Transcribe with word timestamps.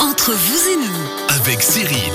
Entre 0.00 0.32
vous 0.32 0.68
et 0.68 0.76
nous, 0.76 1.36
avec 1.40 1.60
Cyril. 1.62 2.12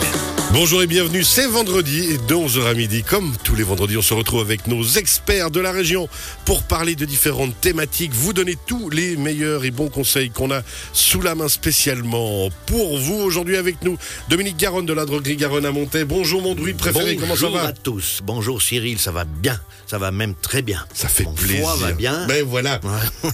Bonjour 0.51 0.81
et 0.81 0.87
bienvenue, 0.87 1.23
c'est 1.23 1.45
vendredi 1.45 2.05
et 2.11 2.17
de 2.17 2.33
11h 2.33 2.65
à 2.65 2.73
midi, 2.73 3.03
comme 3.03 3.33
tous 3.43 3.55
les 3.55 3.63
vendredis, 3.63 3.95
on 3.97 4.01
se 4.01 4.13
retrouve 4.15 4.41
avec 4.41 4.65
nos 4.65 4.83
experts 4.83 5.51
de 5.51 5.59
la 5.59 5.71
région 5.71 6.09
pour 6.45 6.63
parler 6.63 6.95
de 6.95 7.05
différentes 7.05 7.59
thématiques, 7.61 8.11
vous 8.13 8.33
donner 8.33 8.55
tous 8.65 8.89
les 8.89 9.17
meilleurs 9.17 9.65
et 9.65 9.71
bons 9.71 9.89
conseils 9.89 10.31
qu'on 10.31 10.49
a 10.51 10.61
sous 10.93 11.21
la 11.21 11.35
main 11.35 11.47
spécialement 11.47 12.49
pour 12.65 12.97
vous. 12.97 13.15
Aujourd'hui 13.15 13.55
avec 13.57 13.83
nous, 13.83 13.97
Dominique 14.29 14.57
Garonne 14.57 14.85
de 14.85 14.93
la 14.93 15.05
droguerie 15.05 15.35
Garonne 15.35 15.65
à 15.65 15.71
Montaix. 15.71 16.05
Bonjour 16.05 16.41
mon 16.41 16.55
druide 16.55 16.77
préféré, 16.77 17.17
comment 17.17 17.35
ça 17.35 17.41
Bonjour 17.41 17.57
va 17.57 17.67
à 17.67 17.73
tous. 17.73 18.21
Bonjour 18.23 18.61
Cyril, 18.61 18.97
ça 18.97 19.11
va 19.11 19.25
bien. 19.25 19.59
Ça 19.87 19.97
va 19.97 20.11
même 20.11 20.33
très 20.35 20.61
bien. 20.61 20.83
Ça 20.93 21.07
fait 21.07 21.23
Mon 21.25 21.33
plaisir. 21.33 21.61
foie 21.61 21.75
va 21.75 21.91
bien. 21.91 22.25
Ben 22.27 22.43
voilà. 22.43 22.79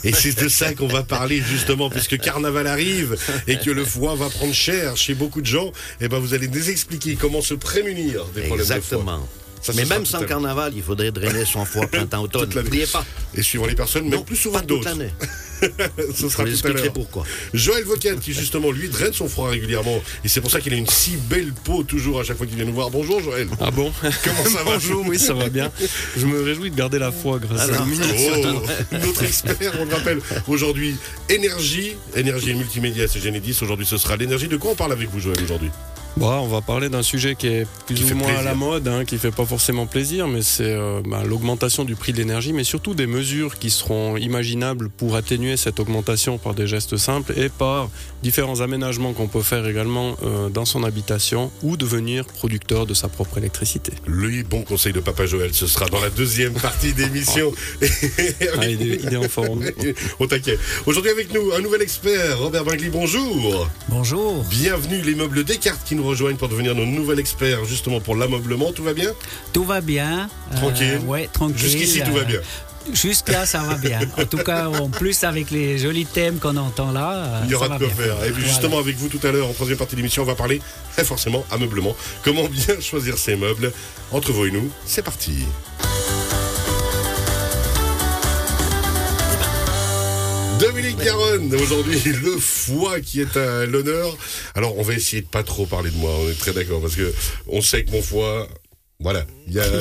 Et 0.04 0.12
c'est 0.14 0.38
de 0.42 0.50
ça 0.50 0.74
qu'on 0.74 0.88
va 0.88 1.04
parler 1.04 1.42
justement, 1.42 1.90
puisque 1.90 2.18
Carnaval 2.20 2.68
arrive 2.68 3.16
et 3.48 3.58
que 3.58 3.72
le 3.72 3.86
foie 3.86 4.16
va 4.16 4.30
prendre 4.30 4.54
cher 4.54 4.98
chez 4.98 5.14
beaucoup 5.14 5.42
de 5.42 5.46
gens. 5.48 5.72
Et 6.02 6.08
ben 6.10 6.20
vous 6.20 6.34
allez 6.34 6.48
nous 6.48 6.70
expliquer 6.70 7.16
comment 7.16 7.42
se 7.42 7.54
prémunir 7.54 8.26
des 8.36 8.42
problèmes 8.42 8.68
de 8.68 8.72
foie. 8.74 8.78
Exactement. 8.78 9.28
Ça, 9.62 9.74
Mais 9.76 9.86
même 9.86 10.08
sans 10.08 10.24
carnaval, 10.26 10.74
il 10.76 10.82
faudrait 10.82 11.12
drainer 11.12 11.46
son 11.46 11.66
foie 11.66 11.86
printemps-automne. 11.92 12.50
N'oubliez 12.56 12.88
pas. 12.88 13.06
Et 13.36 13.44
suivant 13.44 13.68
les 13.68 13.76
personnes, 13.76 14.06
même 14.06 14.16
Non, 14.20 14.24
plus 14.24 14.36
souvent 14.36 14.60
d'autres. 14.62 14.90
Ce 16.16 16.30
sera 16.30 16.44
tout 16.46 16.68
à 16.68 16.70
l'heure. 16.70 16.94
pourquoi. 16.94 17.24
Joël 17.54 17.84
Vocal, 17.84 18.20
qui 18.20 18.34
justement 18.34 18.72
lui 18.72 18.90
draine 18.90 19.14
son 19.14 19.28
froid 19.28 19.50
régulièrement. 19.50 20.02
Et 20.24 20.28
c'est 20.28 20.42
pour 20.42 20.52
ça 20.52 20.60
qu'il 20.60 20.74
a 20.74 20.78
une 20.78 20.88
si 20.88 21.18
belle 21.30 21.54
peau 21.64 21.84
toujours 21.84 22.20
à 22.20 22.24
chaque 22.24 22.38
fois 22.38 22.46
qu'il 22.48 22.56
vient 22.56 22.66
nous 22.66 22.74
voir. 22.74 22.90
Bonjour 22.90 23.22
Joël. 23.22 23.48
Ah 23.60 23.72
bon? 23.72 23.92
Comment 24.02 24.44
ça 24.46 24.64
va? 24.64 24.74
Bonjour, 24.74 25.06
oui, 25.08 25.20
ça 25.20 25.34
va 25.34 25.50
bien. 25.50 25.72
Je 26.18 26.26
me 26.26 26.42
réjouis 26.42 26.72
de 26.72 26.76
garder 26.76 27.00
la 27.00 27.12
foi 27.12 27.40
grâce 27.40 27.62
à 27.62 27.64
Alors, 27.76 27.88
Oh, 27.92 28.98
notre 28.98 29.24
expert, 29.24 29.74
on 29.80 29.86
le 29.86 29.94
rappelle, 29.94 30.20
aujourd'hui, 30.48 30.96
énergie, 31.30 31.96
énergie 32.16 32.52
et 32.52 32.54
multimédia, 32.54 33.08
c'est 33.08 33.20
Génédis. 33.20 33.58
Aujourd'hui, 33.62 33.86
ce 33.86 33.98
sera 33.98 34.16
l'énergie. 34.18 34.48
De 34.48 34.58
quoi 34.58 34.72
on 34.72 34.76
parle 34.76 34.92
avec 34.94 35.10
vous, 35.10 35.20
Joël, 35.20 35.38
aujourd'hui? 35.44 35.70
Bon, 36.18 36.30
on 36.30 36.48
va 36.48 36.62
parler 36.62 36.90
d'un 36.90 37.04
sujet 37.04 37.36
qui 37.36 37.48
est 37.48 37.68
plus 37.86 37.96
Qui 37.96 38.12
ou 38.12 38.16
moins 38.18 38.36
à 38.36 38.42
la 38.42 38.54
mode, 38.54 38.88
hein, 38.88 39.06
qui 39.06 39.18
fait 39.18 39.32
pas 39.32 39.46
forcément 39.46 39.86
plaisir, 39.86 40.28
mais 40.28 40.42
c'est 40.42 40.66
euh, 40.66 41.02
bah, 41.06 41.24
l'augmentation 41.26 41.86
du 41.86 41.96
prix 41.96 42.12
de 42.12 42.18
l'énergie, 42.18 42.52
mais 42.52 42.66
surtout 42.66 42.94
des 42.94 43.08
mesures 43.08 43.58
qui 43.58 43.70
seront 43.70 44.18
imaginables 44.18 44.90
pour 44.90 45.16
atténuer 45.16 45.56
cette 45.56 45.80
augmentation 45.80 46.38
par 46.38 46.54
des 46.54 46.68
gestes 46.68 46.98
simples 46.98 47.34
et 47.38 47.48
par 47.48 47.90
différents 48.24 48.60
aménagements 48.60 49.14
qu'on 49.14 49.28
peut 49.28 49.42
faire 49.42 49.66
également 49.66 50.18
euh, 50.24 50.50
dans 50.50 50.66
son 50.66 50.84
habitation 50.84 51.50
ou 51.64 51.78
devenir 51.78 52.26
producteur 52.26 52.86
de 52.86 52.94
sa 52.94 53.08
propre 53.08 53.38
électricité. 53.38 53.94
Le 54.06 54.44
bon 54.44 54.64
conseil 54.64 54.92
de 54.92 55.00
Papa 55.00 55.26
Joël, 55.26 55.54
ce 55.54 55.66
sera 55.66 55.86
dans 55.86 56.02
la 56.02 56.10
deuxième 56.10 56.54
partie 56.54 56.94
d'émission. 56.94 57.52
Ah, 58.58 58.66
il, 58.68 58.82
est, 58.82 59.00
il 59.04 59.14
est 59.14 59.18
en 59.18 59.30
forme. 59.30 59.64
Au 60.20 60.28
taquet. 60.28 60.58
Aujourd'hui 60.86 61.12
avec 61.12 61.34
nous, 61.34 61.52
un 61.54 61.62
nouvel 61.62 61.82
expert, 61.82 62.40
Robert 62.40 62.66
Bingli, 62.66 62.90
bonjour. 62.90 63.68
Bonjour. 63.88 64.44
Bienvenue 64.50 65.02
les 65.02 65.16
meubles 65.16 65.44
Descartes 65.44 65.82
qui 65.86 65.96
nous 65.96 66.01
rejoignent 66.04 66.38
pour 66.38 66.50
devenir 66.50 66.76
nos 66.76 66.86
nouvel 66.86 67.20
expert 67.20 67.66
justement 67.66 68.00
pour 68.00 68.16
l'ameublement. 68.16 68.72
Tout 68.72 68.84
va 68.84 68.94
bien? 68.94 69.12
Tout 69.54 69.64
va 69.64 69.82
bien. 69.82 70.30
Euh, 70.52 70.56
Tranquille. 70.58 71.00
ouais, 71.06 71.30
tranquille. 71.32 71.58
Jusqu'ici, 71.58 72.02
tout 72.04 72.14
va 72.14 72.22
Euh, 72.22 72.26
bien. 72.26 72.40
Jusque-là, 72.94 73.46
ça 73.46 73.60
va 73.60 73.76
bien. 73.76 74.00
En 74.18 74.26
tout 74.26 74.40
cas, 74.40 74.68
en 74.68 74.90
plus, 74.90 75.24
avec 75.24 75.52
les 75.52 75.78
jolis 75.78 76.08
thèmes 76.08 76.40
qu'on 76.40 76.58
entend 76.58 76.92
là. 76.92 77.14
euh, 77.14 77.42
Il 77.46 77.52
y 77.52 77.54
aura 77.54 77.70
de 77.70 77.78
quoi 77.78 77.88
bien. 77.88 77.90
faire. 77.96 78.16
Et 78.24 78.32
puis 78.32 78.42
Voilà. 78.42 78.48
justement 78.48 78.80
avec 78.80 78.96
vous 78.98 79.08
tout 79.08 79.20
à 79.26 79.32
l'heure 79.32 79.48
en 79.48 79.54
troisième 79.54 79.78
partie 79.78 79.94
de 79.96 79.98
l'émission, 80.02 80.24
on 80.24 80.26
va 80.26 80.34
parler 80.36 80.62
très 80.94 81.04
forcément 81.06 81.46
ameublement. 81.52 81.96
Comment 82.24 82.46
bien 82.46 82.80
choisir 82.82 83.18
ses 83.20 83.36
meubles? 83.36 83.72
Entre 84.12 84.32
vous 84.32 84.46
et 84.46 84.52
nous, 84.52 84.70
c'est 84.86 85.04
parti. 85.04 85.46
Dominique 90.82 91.06
Garonne, 91.06 91.54
aujourd'hui 91.56 92.00
le 92.24 92.38
foie 92.40 93.00
qui 93.02 93.22
est 93.22 93.38
à 93.38 93.66
l'honneur. 93.68 94.18
Alors 94.56 94.78
on 94.78 94.82
va 94.84 94.94
essayer 94.94 95.22
de 95.22 95.28
pas 95.28 95.44
trop 95.44 95.66
parler 95.68 95.92
de 95.92 95.96
moi, 95.98 96.12
on 96.24 96.30
est 96.30 96.38
très 96.38 96.54
d'accord 96.54 96.82
parce 96.82 96.96
que 96.96 97.14
on 97.48 97.62
sait 97.62 97.84
que 97.84 97.92
mon 97.92 98.02
foie, 98.02 98.48
voilà, 99.00 99.26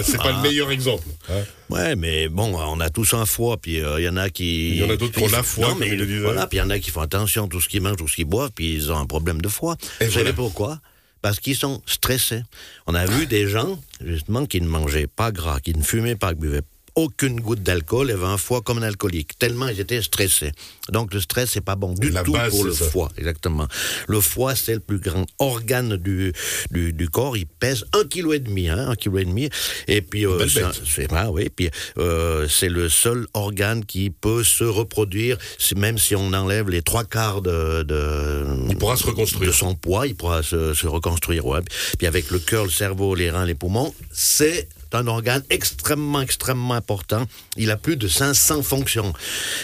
c'est 0.02 0.18
pas 0.18 0.32
le 0.32 0.42
meilleur 0.42 0.70
exemple. 0.70 1.06
hein. 1.30 1.40
Ouais, 1.70 1.96
mais 1.96 2.28
bon, 2.28 2.54
on 2.54 2.80
a 2.80 2.90
tous 2.90 3.14
un 3.14 3.24
foie, 3.26 3.56
puis 3.56 3.80
euh, 3.80 3.98
il 4.00 4.04
y 4.04 4.08
en 4.08 4.16
a 4.16 4.28
qui. 4.28 4.70
Il 4.72 4.76
y 4.76 4.84
en 4.84 4.90
a 4.90 4.96
d'autres 4.96 5.16
qui 5.16 5.22
ont 5.24 5.28
la 5.28 5.42
foi, 5.42 5.68
Non, 5.68 5.74
mais 5.76 5.88
le 5.88 6.20
voilà, 6.22 6.46
puis 6.46 6.58
il 6.58 6.60
y 6.60 6.64
en 6.64 6.70
a 6.70 6.78
qui 6.78 6.90
font 6.90 7.00
attention 7.00 7.46
à 7.46 7.48
tout 7.48 7.60
ce 7.60 7.68
qu'ils 7.68 7.80
mangent, 7.80 7.96
tout 7.96 8.08
ce 8.08 8.16
qu'ils 8.16 8.24
boivent, 8.26 8.50
puis 8.54 8.74
ils 8.74 8.92
ont 8.92 8.98
un 8.98 9.06
problème 9.06 9.40
de 9.40 9.48
foie. 9.48 9.76
Et 10.00 10.04
Vous 10.06 10.10
voilà. 10.12 10.26
savez 10.26 10.32
pourquoi? 10.36 10.80
Parce 11.22 11.38
qu'ils 11.38 11.56
sont 11.56 11.82
stressés. 11.86 12.42
On 12.86 12.94
a 12.94 13.04
vu 13.06 13.26
des 13.26 13.46
gens, 13.46 13.78
justement, 14.04 14.46
qui 14.46 14.60
ne 14.62 14.66
mangeaient 14.68 15.06
pas 15.06 15.32
gras, 15.32 15.60
qui 15.60 15.74
ne 15.74 15.82
fumaient 15.82 16.16
pas, 16.16 16.34
qui 16.34 16.40
buvaient 16.40 16.62
aucune 17.00 17.40
goutte 17.40 17.62
d'alcool 17.62 18.10
et 18.10 18.12
avaient 18.12 18.24
un 18.26 18.36
foie 18.36 18.60
comme 18.60 18.78
un 18.78 18.82
alcoolique, 18.82 19.38
tellement 19.38 19.68
ils 19.68 19.80
étaient 19.80 20.02
stressés. 20.02 20.52
Donc 20.90 21.14
le 21.14 21.20
stress, 21.20 21.50
c'est 21.52 21.60
pas 21.60 21.76
bon 21.76 21.94
du 21.94 22.10
La 22.10 22.22
tout 22.22 22.32
base, 22.32 22.50
pour 22.50 22.64
le 22.64 22.72
ça. 22.72 22.84
foie, 22.84 23.10
exactement. 23.16 23.66
Le 24.08 24.20
foie, 24.20 24.54
c'est 24.54 24.74
le 24.74 24.80
plus 24.80 24.98
grand 24.98 25.26
organe 25.38 25.96
du, 25.96 26.32
du, 26.70 26.92
du 26.92 27.08
corps. 27.08 27.36
Il 27.36 27.46
pèse 27.46 27.84
un 27.92 28.04
kilo 28.04 28.32
et 28.32 28.38
demi, 28.40 28.68
hein, 28.68 28.88
un 28.88 28.94
kilo 28.94 29.18
et 29.18 29.24
demi. 29.24 29.48
Et 29.88 30.02
puis, 30.02 30.26
euh, 30.26 30.46
c'est 30.48 31.08
ah 31.12 31.30
oui, 31.30 31.48
puis 31.54 31.70
euh, 31.98 32.46
c'est 32.48 32.68
le 32.68 32.88
seul 32.88 33.26
organe 33.34 33.84
qui 33.84 34.10
peut 34.10 34.44
se 34.44 34.64
reproduire, 34.64 35.36
même 35.76 35.98
si 35.98 36.14
on 36.16 36.32
enlève 36.32 36.68
les 36.68 36.82
trois 36.82 37.04
quarts 37.04 37.42
de, 37.42 37.82
de 37.82 38.44
Il 38.68 38.76
pourra 38.76 38.96
se 38.96 39.06
reconstruire. 39.06 39.50
de 39.50 39.54
son 39.54 39.74
poids, 39.74 40.06
il 40.06 40.14
pourra 40.14 40.42
se, 40.42 40.74
se 40.74 40.86
reconstruire. 40.86 41.46
Ouais. 41.46 41.60
Puis 41.98 42.06
avec 42.06 42.30
le 42.30 42.38
cœur, 42.38 42.64
le 42.64 42.70
cerveau, 42.70 43.14
les 43.14 43.30
reins, 43.30 43.46
les 43.46 43.54
poumons, 43.54 43.94
c'est 44.12 44.68
un 44.94 45.06
organe 45.06 45.42
extrêmement, 45.50 46.20
extrêmement 46.20 46.74
important. 46.74 47.26
Il 47.56 47.70
a 47.70 47.76
plus 47.76 47.96
de 47.96 48.08
500 48.08 48.62
fonctions. 48.62 49.12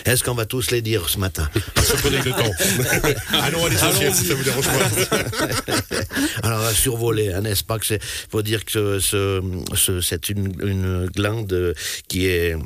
Est-ce 0.05 0.23
qu'on 0.25 0.35
va 0.35 0.47
tous 0.47 0.71
les 0.71 0.83
dire 0.83 1.09
ce 1.09 1.19
matin? 1.19 1.49
Le 2.05 2.31
temps. 2.31 3.13
Allons 3.43 3.65
à 3.65 3.69
l'essentiel 3.69 4.15
si 4.15 4.25
ça 4.27 4.35
vous 4.35 4.45
dérange 4.45 4.67
pas. 4.67 5.19
Alors, 6.43 6.61
à 6.63 6.73
survoler, 6.73 7.33
hein, 7.33 7.41
n'est-ce 7.43 7.65
pas 7.65 7.79
que 7.79 7.87
c'est, 7.87 8.03
faut 8.31 8.43
dire 8.43 8.65
que 8.65 8.99
ce, 9.01 9.43
ce- 9.75 10.01
c'est 10.01 10.29
une, 10.29 10.55
une 10.63 11.07
glande 11.07 11.53
euh, 11.53 11.75
qui 12.09 12.27
est 12.27 12.57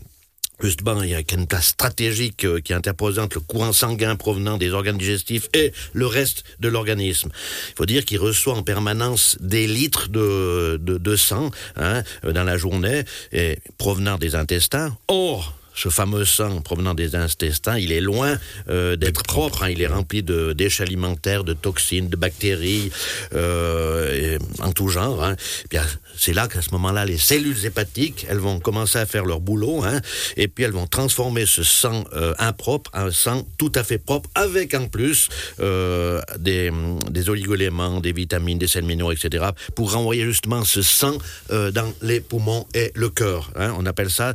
Justement, 0.63 1.03
il 1.03 1.11
y 1.11 1.15
a 1.15 1.23
une 1.33 1.47
place 1.47 1.69
stratégique 1.69 2.45
euh, 2.45 2.61
qui 2.61 2.73
est 2.73 2.77
interposée 2.77 3.21
entre 3.21 3.39
le 3.39 3.41
courant 3.41 3.73
sanguin 3.73 4.17
provenant 4.17 4.59
des 4.59 4.73
organes 4.73 4.99
digestifs 4.99 5.49
et 5.55 5.73
le 5.95 6.07
reste 6.07 6.45
de 6.61 6.69
l'organisme. 6.69 7.31
Il 7.71 7.75
faut 7.77 7.87
dire 7.87 8.05
qu'il 8.05 8.19
reçoit 8.19 8.55
en 8.55 8.63
permanence 8.63 9.39
des 9.41 9.67
litres 9.67 10.09
de, 10.09 10.79
de, 10.81 10.99
de 10.99 11.17
sang 11.17 11.51
hein, 11.77 12.03
euh, 12.25 12.33
dans 12.33 12.45
la 12.45 12.59
journée, 12.59 13.05
et 13.33 13.59
provenant 13.79 14.19
des 14.19 14.35
intestins. 14.35 14.97
Or, 15.09 15.55
ce 15.75 15.89
fameux 15.89 16.25
sang 16.25 16.61
provenant 16.61 16.95
des 16.95 17.15
intestins, 17.15 17.79
il 17.79 17.93
est 17.93 18.01
loin 18.01 18.37
euh, 18.69 18.97
d'être 18.97 19.23
propre. 19.23 19.63
hein. 19.63 19.71
il 19.71 19.81
est 19.81 19.87
rempli 19.87 20.23
de 20.23 20.53
déchets 20.53 20.83
alimentaires, 20.83 21.45
de 21.45 21.53
toxines, 21.55 22.09
de 22.09 22.17
bactéries, 22.17 22.91
euh, 23.35 24.37
et 24.37 24.63
en 24.63 24.73
tout 24.73 24.89
genre. 24.89 25.25
hein. 25.25 25.37
Bien, 25.71 25.85
c'est 26.17 26.33
là 26.33 26.49
qu'à 26.49 26.61
ce 26.63 26.71
moment-là, 26.73 27.05
les 27.05 27.19
cellules 27.19 27.65
hépatiques, 27.65 28.27
elles 28.29 28.39
vont 28.39 28.61
commencer 28.61 28.99
à 28.99 29.07
faire 29.07 29.25
leur 29.25 29.41
boulot, 29.41 29.83
hein, 29.85 30.01
et 30.37 30.49
puis 30.49 30.65
elles 30.65 30.73
vont 30.73 30.87
transformer 30.87 31.47
ce 31.47 31.63
sang 31.63 32.05
euh, 32.15 32.35
impropre 32.39 32.91
en 32.95 33.11
sang 33.11 33.47
tout 33.59 33.73
à 33.75 33.85
fait 33.85 33.99
propre, 33.99 34.29
avec 34.35 34.75
en 34.75 34.87
plus 34.89 35.29
des, 36.39 36.71
des 37.11 37.29
oligoéléments, 37.31 38.01
des 38.01 38.13
vitamines, 38.13 38.59
des 38.59 38.67
sels 38.69 38.85
minéraux, 38.85 39.13
etc., 39.13 39.47
pour 39.75 39.93
renvoyer 39.93 40.25
justement 40.25 40.65
ce 40.65 40.83
sang 40.83 41.17
dans 41.51 41.93
les 42.03 42.21
poumons 42.21 42.67
et 42.75 42.91
le 42.95 43.09
cœur. 43.09 43.51
hein. 43.57 43.75
On 43.79 43.87
appelle 43.87 44.11
ça 44.11 44.35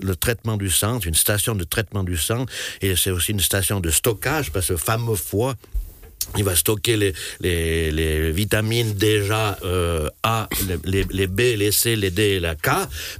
le 0.00 0.14
traitement 0.16 0.56
du 0.56 0.70
sang, 0.74 0.98
une 0.98 1.14
station 1.14 1.54
de 1.54 1.64
traitement 1.64 2.04
du 2.04 2.16
sang, 2.16 2.44
et 2.82 2.96
c'est 2.96 3.10
aussi 3.10 3.32
une 3.32 3.40
station 3.40 3.80
de 3.80 3.90
stockage, 3.90 4.50
parce 4.50 4.68
que 4.68 4.76
fameux 4.76 5.16
foie, 5.16 5.54
il 6.36 6.44
va 6.44 6.54
stocker 6.56 6.96
les, 6.96 7.12
les, 7.40 7.90
les 7.90 8.30
vitamines 8.32 8.94
déjà 8.94 9.58
euh, 9.64 10.08
A, 10.22 10.48
les, 10.84 11.04
les 11.10 11.26
B, 11.26 11.40
les 11.56 11.72
C, 11.72 11.96
les 11.96 12.10
D 12.10 12.22
et 12.22 12.40
la 12.40 12.54
K, 12.54 12.70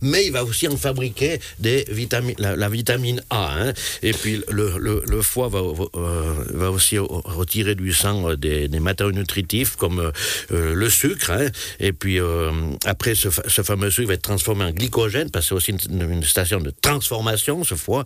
mais 0.02 0.26
il 0.26 0.32
va 0.32 0.44
aussi 0.44 0.68
en 0.68 0.76
fabriquer 0.76 1.40
des 1.58 1.84
vitamines, 1.90 2.36
la, 2.38 2.56
la 2.56 2.68
vitamine 2.68 3.22
A. 3.30 3.54
hein. 3.58 3.72
Et 4.02 4.12
puis 4.12 4.42
le, 4.50 4.78
le, 4.78 5.02
le 5.06 5.22
foie 5.22 5.48
va, 5.48 5.60
euh, 5.60 6.34
va 6.50 6.70
aussi 6.70 6.98
retirer 6.98 7.74
du 7.74 7.92
sang 7.92 8.30
euh, 8.30 8.36
des, 8.36 8.68
des 8.68 8.80
matériaux 8.80 9.12
nutritifs 9.12 9.76
comme 9.76 10.00
euh, 10.00 10.10
euh, 10.52 10.74
le 10.74 10.90
sucre. 10.90 11.30
hein. 11.30 11.48
Et 11.80 11.92
puis 11.92 12.18
euh, 12.20 12.50
après, 12.84 13.14
ce, 13.14 13.28
ce 13.46 13.62
fameux 13.62 13.90
sucre 13.90 14.08
va 14.08 14.14
être 14.14 14.22
transformé 14.22 14.64
en 14.64 14.70
glycogène, 14.70 15.30
parce 15.30 15.46
que 15.46 15.48
c'est 15.60 15.72
aussi 15.72 15.86
une, 15.90 16.10
une 16.10 16.22
station 16.24 16.60
de 16.60 16.72
transformation, 16.80 17.64
ce 17.64 17.74
foie. 17.74 18.04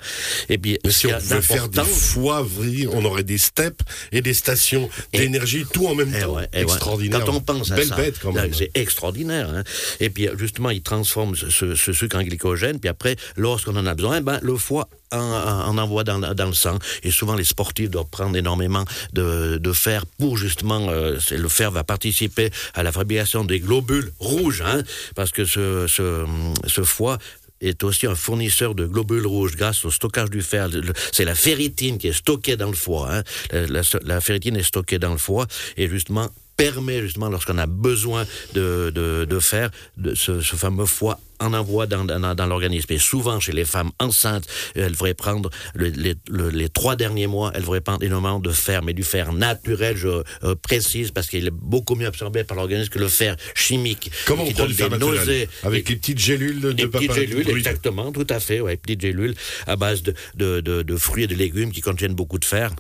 Et 0.49 0.59
puis, 0.59 0.79
Mais 0.85 0.91
si 0.91 1.07
on 1.07 1.19
veut 1.19 1.41
faire 1.41 1.69
foies, 1.85 2.43
vri- 2.43 2.89
on 2.93 3.05
aurait 3.05 3.23
des 3.25 3.39
steps 3.39 3.85
et 4.13 4.21
des 4.23 4.35
stations 4.35 4.88
d'énergie, 5.13 5.65
tout 5.73 5.87
en 5.87 5.95
même 5.95 6.13
Eh 6.17 6.21
temps. 6.23 6.35
ouais, 6.37 6.49
eh. 6.53 6.61
Extraordinaire. 6.63 7.25
Quand 7.25 7.35
on 7.35 7.41
pense 7.41 7.71
à 7.71 7.83
ça, 7.83 7.97
bête 7.97 8.19
quand 8.21 8.33
là, 8.33 8.43
même. 8.43 8.55
c'est 8.55 8.71
extraordinaire. 8.75 9.49
hein. 9.51 9.63
Et 10.01 10.11
puis 10.11 10.29
justement, 10.39 10.71
il 10.71 10.83
transforme 10.83 11.35
ce, 11.37 11.75
ce 11.75 11.93
sucre 11.93 12.17
en 12.17 12.23
glycogène. 12.23 12.79
Puis 12.81 12.89
après, 12.89 13.17
lorsqu'on 13.37 13.77
en 13.77 13.87
a 13.87 13.95
besoin, 13.95 14.21
ben, 14.21 14.39
le 14.43 14.57
foie 14.57 14.89
en, 15.11 15.19
en 15.19 15.79
envoie 15.79 16.05
dans, 16.05 16.19
dans 16.19 16.47
le 16.47 16.53
sang. 16.53 16.79
Et 17.03 17.11
souvent, 17.11 17.35
les 17.35 17.45
sportifs 17.45 17.89
doivent 17.91 18.11
prendre 18.11 18.37
énormément 18.37 18.85
de, 19.15 19.57
de 19.57 19.73
fer 19.73 20.05
pour 20.19 20.37
justement, 20.37 20.89
euh, 20.91 21.17
le 21.31 21.49
fer 21.49 21.71
va 21.71 21.83
participer 21.83 22.51
à 22.75 22.83
la 22.83 22.93
fabrication 22.93 23.45
des 23.45 23.59
globules 23.61 24.13
rouges, 24.19 24.63
hein, 24.67 24.83
parce 25.15 25.31
que 25.33 25.47
ce, 25.47 25.87
ce, 25.87 26.27
ce 26.67 26.83
foie 26.83 27.19
est 27.61 27.83
aussi 27.85 28.07
un 28.07 28.15
fournisseur 28.15 28.75
de 28.75 28.87
globules 28.87 29.27
rouges 29.27 29.57
grâce 29.57 29.85
au 29.85 29.91
stockage 29.91 30.31
du 30.31 30.43
fer. 30.43 30.69
C'est 31.13 31.25
la 31.25 31.35
ferritine 31.35 31.99
qui 31.99 32.09
est 32.09 32.13
stockée 32.13 32.57
dans 32.57 32.69
le 32.69 32.77
foie. 32.77 33.09
hein. 33.13 33.23
La, 33.53 33.67
la- 33.67 33.83
la 34.05 34.21
ferritine 34.21 34.57
est 34.57 34.63
stockée 34.63 34.99
dans 34.99 35.13
le 35.13 35.19
foie 35.19 35.47
et 35.77 35.89
justement 35.89 36.29
permet 36.59 37.01
justement 37.01 37.29
lorsqu'on 37.31 37.57
a 37.57 37.67
besoin 37.67 38.27
de, 38.53 38.91
de, 38.95 39.25
de 39.25 39.39
fer, 39.39 39.71
de 39.97 40.15
ce, 40.15 40.41
ce 40.41 40.57
fameux 40.57 40.87
foie 40.87 41.19
en 41.41 41.55
envoie 41.55 41.87
dans, 41.87 42.05
dans, 42.05 42.35
dans 42.35 42.47
l'organisme. 42.47 42.93
Et 42.93 42.99
souvent, 42.99 43.39
chez 43.39 43.53
les 43.53 43.65
femmes 43.65 43.93
enceintes, 44.01 44.45
elles 44.75 44.91
devraient 44.91 45.15
prendre 45.15 45.51
le- 45.75 45.87
les, 45.91 46.17
le- 46.29 46.51
les 46.51 46.69
trois 46.69 46.97
derniers 46.97 47.29
mois, 47.29 47.53
elles 47.55 47.61
devraient 47.63 47.81
prendre 47.81 48.03
énormément 48.03 48.41
de 48.41 48.51
fer, 48.51 48.83
mais 48.83 48.93
du 48.93 49.05
fer 49.05 49.33
naturel, 49.33 49.97
je 49.97 50.09
euh, 50.09 50.55
précise, 50.61 51.13
parce 51.13 51.29
qu'il 51.29 51.47
est 51.47 51.53
beaucoup 51.53 51.95
mieux 51.95 52.09
absorbé 52.09 52.43
par 52.43 52.57
l'organisme 52.57 52.91
que 52.91 52.99
le 52.99 53.07
fer 53.07 53.37
chimique. 53.55 54.11
Comment 54.27 54.43
on 54.43 54.51
prend 54.51 54.67
du 54.67 54.75
fer 54.75 54.89
des 54.91 54.99
naturel? 54.99 55.19
nausées. 55.21 55.49
Avec 55.63 55.89
les 55.89 55.95
petites 55.95 56.19
gélules 56.19 56.61
de, 56.61 56.73
de 56.73 56.73
Des 56.73 56.87
petites 56.89 57.07
papa 57.09 57.21
gélules, 57.21 57.49
exactement, 57.51 58.11
tout 58.11 58.27
à 58.29 58.41
fait, 58.41 58.61
ouais, 58.61 58.77
petites 58.77 59.01
gélules 59.03 59.37
à 59.69 59.77
base 59.77 60.03
de, 60.03 60.15
de, 60.35 60.61
de, 60.61 60.83
de 60.83 60.97
fruits 60.97 61.23
et 61.23 61.29
de 61.29 61.37
légumes 61.37 61.71
qui 61.71 61.83
contiennent 61.83 62.15
beaucoup 62.15 62.41
de 62.41 62.45
fer. 62.45 62.73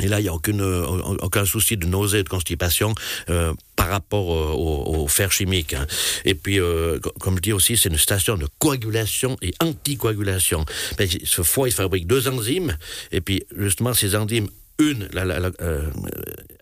Et 0.00 0.08
là, 0.08 0.20
il 0.20 0.22
n'y 0.22 0.28
a 0.28 0.32
aucune, 0.34 0.62
euh, 0.62 0.86
aucun 1.20 1.44
souci 1.44 1.76
de 1.76 1.86
nausée 1.86 2.20
et 2.20 2.22
de 2.22 2.28
constipation 2.28 2.94
euh, 3.28 3.52
par 3.76 3.88
rapport 3.88 4.32
euh, 4.32 4.52
au, 4.54 5.06
fer 5.06 5.30
chimique. 5.30 5.74
hein. 5.74 5.86
Et 6.24 6.34
puis, 6.34 6.58
co- 7.02 7.12
comme 7.20 7.36
je 7.36 7.42
dis 7.42 7.52
aussi, 7.52 7.76
c'est 7.76 7.90
une 7.90 7.98
station 7.98 8.36
de 8.38 8.46
coagulation 8.58 9.36
et 9.42 9.52
anticoagulation. 9.60 10.64
Ben, 10.96 11.06
ce 11.24 11.42
foie, 11.42 11.68
il 11.68 11.72
fabrique 11.72 12.06
deux 12.06 12.26
enzymes, 12.28 12.76
et 13.10 13.20
puis 13.20 13.44
justement, 13.56 13.92
ces 13.92 14.16
enzymes 14.16 14.48
une 14.78 15.08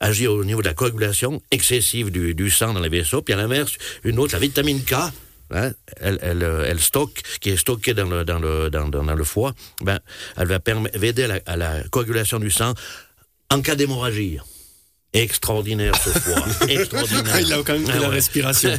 agit 0.00 0.26
au 0.26 0.44
niveau 0.44 0.60
de 0.62 0.66
la 0.66 0.74
coagulation 0.74 1.40
excessive 1.50 2.10
du, 2.10 2.50
sang 2.50 2.74
dans 2.74 2.80
les 2.80 2.88
vaisseaux, 2.88 3.22
puis 3.22 3.34
à 3.34 3.36
l'inverse, 3.36 3.72
une 4.04 4.18
autre, 4.18 4.32
la 4.34 4.40
vitamine 4.40 4.82
K, 4.84 4.94
hein, 5.52 5.72
elle, 6.00 6.18
elle, 6.20 6.80
stocke, 6.80 7.22
qui 7.40 7.50
est 7.50 7.56
stockée 7.56 7.94
dans 7.94 8.06
le, 8.08 8.24
dans 8.24 8.38
le, 8.38 8.68
dans, 8.70 8.88
dans- 8.88 9.14
le 9.14 9.24
foie, 9.24 9.54
ben, 9.82 10.00
elle 10.36 10.48
va 10.48 10.58
aider 11.02 11.28
à 11.46 11.56
la 11.56 11.82
coagulation 11.90 12.38
du 12.40 12.50
sang 12.50 12.74
en 13.50 13.60
cas 13.62 13.74
d'hémorragie. 13.74 14.38
Extraordinaire 15.12 15.92
ce 15.96 16.10
foie, 16.10 16.44
extraordinaire. 16.68 17.40
Il 17.40 17.52
a 17.52 17.56
quand 17.64 17.72
même 17.72 17.82
pris 17.82 17.92
Ah 17.96 18.00
la 18.00 18.08
ouais. 18.10 18.14
respiration. 18.14 18.70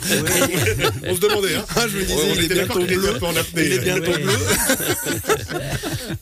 On 1.05 1.13
se 1.15 1.19
demandait, 1.19 1.55
hein 1.55 1.65
Ah, 1.75 1.87
je 1.89 1.97
me 1.97 2.01
disais, 2.03 2.13
On 2.15 2.33
il 2.35 2.39
est 2.39 2.45
était 2.45 2.53
bientôt 2.53 2.79
bleu. 2.79 3.19
Il 3.57 3.71
est 3.73 3.79
bientôt 3.79 4.11
bleu. 4.13 4.33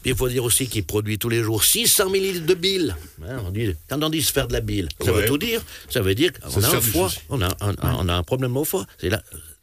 Il 0.06 0.16
faut 0.16 0.28
dire 0.28 0.44
aussi 0.44 0.68
qu'il 0.68 0.84
produit 0.84 1.19
tous 1.19 1.30
les 1.30 1.44
jours 1.44 1.63
600 1.63 2.10
millilitres 2.10 2.48
de 2.48 2.56
bile. 2.56 2.96
Hein, 3.24 3.38
on 3.46 3.51
dit, 3.51 3.75
quand 3.88 4.01
on 4.01 4.10
dit 4.10 4.24
se 4.24 4.31
faire 4.31 4.48
de 4.48 4.54
la 4.54 4.62
bile, 4.62 4.90
ça 5.00 5.12
Ouais. 5.13 5.22
veut 5.22 5.28
tout 5.28 5.38
dire. 5.38 5.62
Ça 5.92 6.01
veut 6.01 6.16
dire 6.16 6.31
qu'on 6.34 6.63
a 6.63 6.68
un 6.75 6.81
foie, 6.81 7.12
on 7.30 7.42
a, 7.44 7.48
un- 7.62 7.69
un- 7.69 7.96
on 8.00 8.10
a 8.10 8.13
un 8.16 8.24
problème 8.24 8.57
au 8.57 8.66
foie. 8.66 8.88
C'est 9.00 9.10
la- 9.12 9.22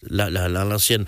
la- 0.09 0.31
la- 0.31 0.49
la- 0.49 0.65
l'ancienne 0.65 1.06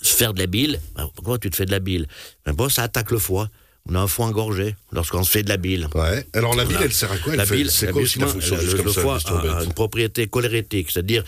se 0.00 0.14
faire 0.16 0.32
de 0.32 0.38
la 0.38 0.46
bile. 0.46 0.80
Ben, 0.96 1.10
Pourquoi 1.14 1.38
tu 1.38 1.50
te 1.50 1.56
fais 1.56 1.66
de 1.66 1.72
la 1.72 1.80
bile? 1.80 2.06
Ben, 2.46 2.54
bon, 2.54 2.70
Ça 2.70 2.84
attaque 2.84 3.10
le 3.10 3.18
foie. 3.18 3.50
On 3.90 3.94
a 3.94 4.00
un 4.00 4.06
foie 4.06 4.26
engorgé 4.26 4.76
lorsqu'on 4.92 5.22
se 5.24 5.30
fait 5.30 5.42
de 5.42 5.48
la 5.48 5.56
bile. 5.56 5.88
Ouais. 5.94 6.26
Alors 6.34 6.54
la 6.54 6.64
bile, 6.64 6.76
elle 6.82 6.92
sert 6.92 7.10
à 7.10 7.16
quoi? 7.18 7.32
Elle 7.32 7.38
La 7.38 7.46
fait- 7.46 7.56
bile, 7.56 7.70
c'est 7.70 7.90
quoi 7.90 8.02
aussi? 8.02 8.18
La 8.18 8.26
justement, 8.26 8.52
fonction 8.52 8.84
le, 8.84 8.90
foie 8.92 9.18
a, 9.54 9.58
a 9.60 9.64
une 9.64 9.72
propriété 9.72 10.26
cholérétique, 10.26 10.90
c'est-à-dire 10.90 11.24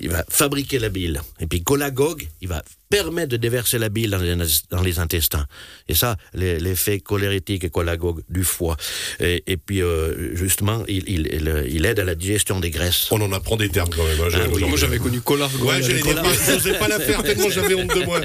il 0.00 0.10
va 0.10 0.24
fabriquer 0.28 0.78
la 0.78 0.88
bile. 0.88 1.20
Et 1.40 1.46
puis 1.46 1.62
cholagogue, 1.66 2.26
il 2.40 2.48
va 2.48 2.62
permettre 2.90 3.28
de 3.30 3.36
déverser 3.36 3.78
la 3.78 3.88
bile 3.88 4.10
dans 4.10 4.18
les, 4.18 4.36
dans 4.70 4.82
les 4.82 4.98
intestins. 5.00 5.46
Et 5.88 5.94
ça, 5.94 6.16
l'effet 6.34 7.00
cholérétique 7.00 7.64
et 7.64 7.70
cholagogue 7.74 8.22
du 8.28 8.44
foie. 8.44 8.76
Et, 9.20 9.42
et 9.46 9.56
puis 9.56 9.82
euh, 9.82 10.34
justement, 10.36 10.84
il, 10.88 11.02
il, 11.08 11.26
il- 11.32 11.64
il 11.70 11.86
aide 11.86 11.98
à 11.98 12.04
la 12.04 12.14
digestion 12.14 12.60
des 12.60 12.70
graisses. 12.70 13.08
On 13.10 13.20
en 13.20 13.32
apprend 13.32 13.56
des 13.56 13.68
termes 13.68 13.90
quand 13.90 14.04
même. 14.04 14.20
hein, 14.20 14.28
Ah 14.44 14.48
oui. 14.52 14.64
Moi, 14.64 14.76
j'avais 14.76 14.98
connu. 14.98 15.20
Ouais, 15.26 15.82
j'allais 15.82 16.02
dire, 16.02 16.22
je 16.46 16.52
n'osais 16.52 16.78
pas 16.78 16.88
la 16.88 17.00
faire 17.00 17.22
tellement 17.22 17.50
j'avais 17.50 17.74
honte 17.74 17.94
de 17.94 18.04
moi. 18.04 18.20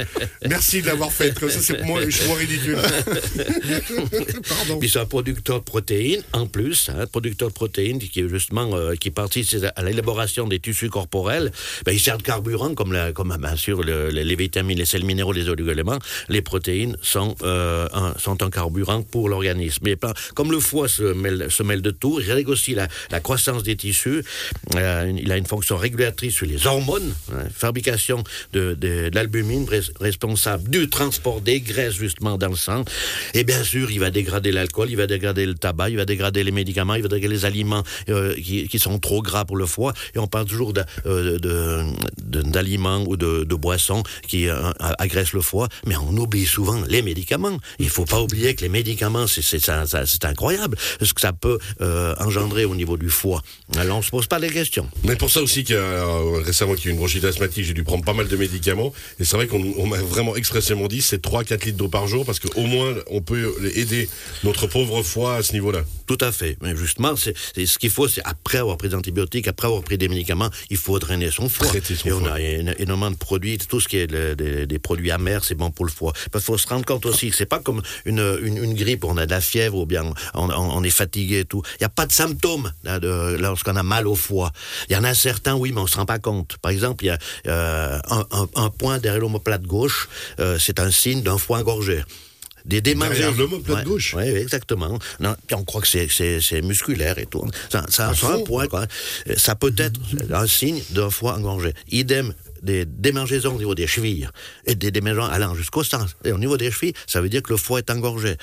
Merci 0.47 0.81
de 0.81 0.87
l'avoir 0.87 1.11
faite, 1.11 1.39
comme 1.39 1.49
ça 1.49 1.59
c'est 1.61 1.81
moi, 1.83 2.01
je 2.05 2.09
suis 2.09 2.27
moins 2.27 2.37
ridicule. 2.37 2.77
Pardon. 4.47 4.79
Puis 4.79 4.89
c'est 4.89 4.99
un 4.99 5.05
producteur 5.05 5.59
de 5.59 5.63
protéines, 5.63 6.21
en 6.33 6.47
plus, 6.47 6.89
hein, 6.89 7.05
producteur 7.07 7.49
de 7.49 7.53
protéines 7.53 7.99
qui 7.99 8.27
justement 8.27 8.75
euh, 8.75 8.95
qui 8.95 9.11
participe 9.11 9.65
à 9.75 9.83
l'élaboration 9.83 10.47
des 10.47 10.59
tissus 10.59 10.89
corporels. 10.89 11.51
Ben, 11.85 11.91
il 11.93 11.99
sert 11.99 12.17
de 12.17 12.23
carburant, 12.23 12.73
comme, 12.73 12.95
comme 13.13 13.35
bien 13.39 13.55
sûr 13.55 13.81
le- 13.83 14.09
le- 14.09 14.21
les 14.21 14.35
vitamines, 14.35 14.77
les 14.77 14.85
sels 14.85 15.03
minéraux, 15.05 15.33
les 15.33 15.49
oligo-éléments. 15.49 15.99
Les 16.29 16.41
protéines 16.41 16.97
sont, 17.01 17.35
euh, 17.43 17.87
un, 17.93 18.13
sont 18.17 18.41
un 18.43 18.49
carburant 18.49 19.01
pour 19.01 19.29
l'organisme. 19.29 19.83
Mais 19.83 19.95
pas- 19.95 20.13
comme 20.35 20.51
le 20.51 20.59
foie 20.59 20.87
se 20.87 21.03
mêle, 21.13 21.47
se 21.49 21.63
mêle 21.63 21.81
de 21.81 21.91
tout, 21.91 22.19
il 22.21 22.31
règle 22.31 22.51
aussi 22.51 22.75
la, 22.75 22.87
la 23.11 23.19
croissance 23.19 23.63
des 23.63 23.75
tissus. 23.75 24.23
Euh, 24.75 25.11
il 25.17 25.31
a 25.31 25.37
une 25.37 25.45
fonction 25.45 25.77
régulatrice 25.77 26.33
sur 26.35 26.45
les 26.45 26.67
hormones, 26.67 27.13
hein, 27.33 27.43
fabrication 27.53 28.23
de, 28.53 28.75
de, 28.79 29.09
l'albumine 29.13 29.65
res- 29.65 29.91
responsable 29.99 30.69
du 30.69 30.89
transport 30.89 31.41
des 31.41 31.61
graisses 31.61 31.95
justement 31.95 32.37
dans 32.37 32.49
le 32.49 32.55
sang. 32.55 32.83
Et 33.33 33.43
bien 33.43 33.63
sûr, 33.63 33.91
il 33.91 33.99
va 33.99 34.09
dégrader 34.11 34.51
l'alcool, 34.51 34.89
il 34.89 34.95
va 34.97 35.07
dégrader 35.07 35.45
le 35.45 35.55
tabac, 35.55 35.89
il 35.89 35.97
va 35.97 36.05
dégrader 36.05 36.43
les 36.43 36.51
médicaments, 36.51 36.95
il 36.95 37.01
va 37.03 37.07
dégrader 37.07 37.33
les 37.35 37.45
aliments 37.45 37.83
qui, 38.07 38.67
qui 38.67 38.79
sont 38.79 38.99
trop 38.99 39.21
gras 39.21 39.45
pour 39.45 39.57
le 39.57 39.65
foie. 39.65 39.93
Et 40.15 40.19
on 40.19 40.27
parle 40.27 40.45
toujours 40.45 40.73
de- 40.73 40.83
d'aliments 42.17 43.03
ou 43.07 43.17
de, 43.17 43.55
boissons 43.59 44.03
qui 44.25 44.47
euh, 44.47 44.71
agressent 44.99 45.33
le 45.33 45.41
foie, 45.41 45.67
mais 45.85 45.95
on 45.97 46.15
oublie 46.15 46.45
souvent 46.45 46.81
les 46.87 47.01
médicaments. 47.01 47.57
Il 47.77 47.89
faut 47.89 48.05
pas 48.05 48.21
oublier 48.21 48.55
que 48.55 48.61
les 48.61 48.69
médicaments, 48.69 49.25
c'est 49.27 50.25
incroyable 50.25 50.77
ce 51.01 51.13
que 51.13 51.21
ça 51.21 51.33
peut 51.33 51.59
euh, 51.81 52.15
engendrer 52.19 52.63
au 52.65 52.75
niveau 52.75 52.95
du 52.95 53.09
foie. 53.09 53.41
Alors 53.77 53.97
on 53.97 54.01
se 54.01 54.09
pose 54.09 54.27
pas 54.27 54.39
les 54.39 54.49
questions. 54.49 54.89
Mais 55.03 55.15
pour 55.15 55.29
ça 55.29 55.41
aussi 55.41 55.63
qu'il 55.63 55.75
euh, 55.75 56.41
récemment 56.41 56.75
qu'il 56.75 56.85
y 56.85 56.87
a 56.87 56.89
eu 56.91 56.93
une 56.93 56.99
bronchite 56.99 57.25
asthmatique, 57.25 57.65
j'ai 57.65 57.73
dû 57.73 57.83
prendre 57.83 58.05
pas 58.05 58.13
mal 58.13 58.27
de 58.27 58.37
médicaments. 58.37 58.93
Et 59.19 59.25
c'est 59.25 59.35
vrai 59.35 59.47
qu'on 59.47 59.73
on 59.77 59.87
m'a 59.87 59.97
vraiment 59.97 60.35
expressément 60.35 60.87
dit 60.87 61.01
c'est 61.01 61.21
3-4 61.23 61.65
litres 61.65 61.77
d'eau 61.77 61.89
par 61.89 62.07
jour 62.07 62.25
parce 62.25 62.39
qu'au 62.39 62.65
moins 62.65 62.95
on 63.07 63.21
peut 63.21 63.53
aider 63.75 64.07
notre 64.43 64.67
pauvre 64.67 65.03
foie 65.03 65.35
à 65.35 65.43
ce 65.43 65.53
niveau-là. 65.53 65.81
Tout 66.09 66.17
à 66.21 66.31
fait. 66.31 66.57
Mais 66.63 66.75
justement, 66.75 67.13
c'est 67.15 67.35
ce 67.67 67.77
qu'il 67.77 67.91
faut, 67.91 68.07
c'est 68.07 68.23
après 68.25 68.57
avoir 68.57 68.77
pris 68.77 68.89
des 68.89 68.95
antibiotiques, 68.95 69.47
après 69.47 69.67
avoir 69.67 69.83
pris 69.83 69.95
des 69.95 70.07
médicaments, 70.07 70.49
il 70.71 70.77
faut 70.77 70.97
drainer 70.97 71.29
son 71.29 71.47
foie. 71.49 71.67
Son 71.67 72.07
Et 72.07 72.11
on 72.11 72.19
foie. 72.21 72.31
a 72.33 72.39
éno- 72.39 72.73
énormément 72.79 73.11
de 73.11 73.15
produits, 73.15 73.59
tout 73.59 73.79
ce 73.79 73.87
qui 73.87 73.97
est 73.97 74.09
le- 74.11 74.35
des, 74.35 74.65
des 74.65 74.79
produits 74.79 75.11
amers, 75.11 75.43
c'est 75.43 75.53
bon 75.53 75.69
pour 75.69 75.85
le 75.85 75.91
foie. 75.91 76.13
Il 76.33 76.39
faut 76.41 76.57
se 76.57 76.67
rendre 76.67 76.83
compte 76.83 77.05
aussi 77.05 77.29
que 77.29 77.35
c'est 77.35 77.45
pas 77.45 77.59
comme 77.59 77.83
une, 78.05 78.25
une, 78.41 78.57
une 78.57 78.73
grippe, 78.73 79.03
on 79.03 79.17
a 79.17 79.27
de 79.27 79.31
la 79.31 79.39
fièvre 79.39 79.77
ou 79.77 79.85
bien 79.85 80.03
on, 80.33 80.49
on- 80.49 80.51
on 80.77 80.83
est 80.83 80.89
fatigué 80.89 81.41
et 81.41 81.45
tout. 81.45 81.61
Il 81.75 81.83
n'y 81.83 81.85
a 81.85 81.89
pas 81.89 82.07
de 82.07 82.11
symptômes 82.11 82.71
lorsqu'on 83.39 83.75
a 83.75 83.83
mal 83.83 84.07
au 84.07 84.15
foie. 84.15 84.51
Il 84.89 84.93
y 84.93 84.95
en 84.97 85.03
a 85.03 85.13
certains, 85.13 85.53
oui, 85.53 85.71
mais 85.73 85.81
on 85.81 85.85
se 85.87 85.95
rend 85.97 86.07
pas 86.07 86.17
compte. 86.17 86.57
Par 86.57 86.71
exemple, 86.71 87.03
il 87.03 87.07
y 87.07 87.11
a 87.11 87.19
euh, 87.45 87.99
un, 88.09 88.25
un- 88.31 88.49
un 88.55 88.69
point 88.71 88.97
derrière 88.97 89.21
l'omoplate 89.21 89.61
gauche, 89.61 90.09
euh, 90.39 90.57
c'est 90.57 90.79
un 90.79 90.89
signe 90.89 91.21
d'un 91.21 91.37
foie 91.37 91.59
engorgé. 91.59 92.01
Des 92.65 92.81
démangeaisons. 92.81 93.19
Derrière 93.31 93.37
l'omoplate 93.37 93.77
Ouais, 93.77 93.83
gauche 93.83 94.13
Oui, 94.17 94.23
exactement. 94.23 94.99
Non, 95.19 95.35
puis 95.47 95.55
on 95.55 95.63
croit 95.63 95.81
que 95.81 95.87
c'est- 95.87 96.07
c'est 96.09 96.41
c'est 96.41 96.61
musculaire 96.61 97.17
et 97.17 97.25
tout. 97.25 97.43
Ça, 97.71 97.85
ça, 97.89 98.09
Ah 98.11 98.15
ça 98.15 98.27
a 98.27 98.35
un 98.35 98.39
point, 98.41 98.67
quoi. 98.67 98.85
Euh, 99.29 99.33
Ça 99.37 99.55
peut 99.55 99.73
être 99.77 99.99
un 100.31 100.47
signe 100.47 100.81
d'un 100.91 101.09
foie 101.09 101.33
engorgé. 101.35 101.73
Idem 101.91 102.33
des 102.61 102.85
démangeaisons 102.85 103.55
au 103.55 103.57
niveau 103.57 103.73
des 103.75 103.87
chevilles 103.87 104.27
et 104.65 104.75
des 104.75 104.91
démangeaisons 104.91 105.23
allant 105.27 105.55
jusqu'au 105.55 105.83
sang. 105.83 106.05
Et 106.25 106.31
au 106.33 106.37
niveau 106.37 106.57
des 106.57 106.71
chevilles, 106.71 106.93
ça 107.07 107.21
veut 107.21 107.29
dire 107.29 107.41
que 107.41 107.51
le 107.53 107.57
foie 107.57 107.79
est 107.79 107.89
engorgé. 107.89 108.35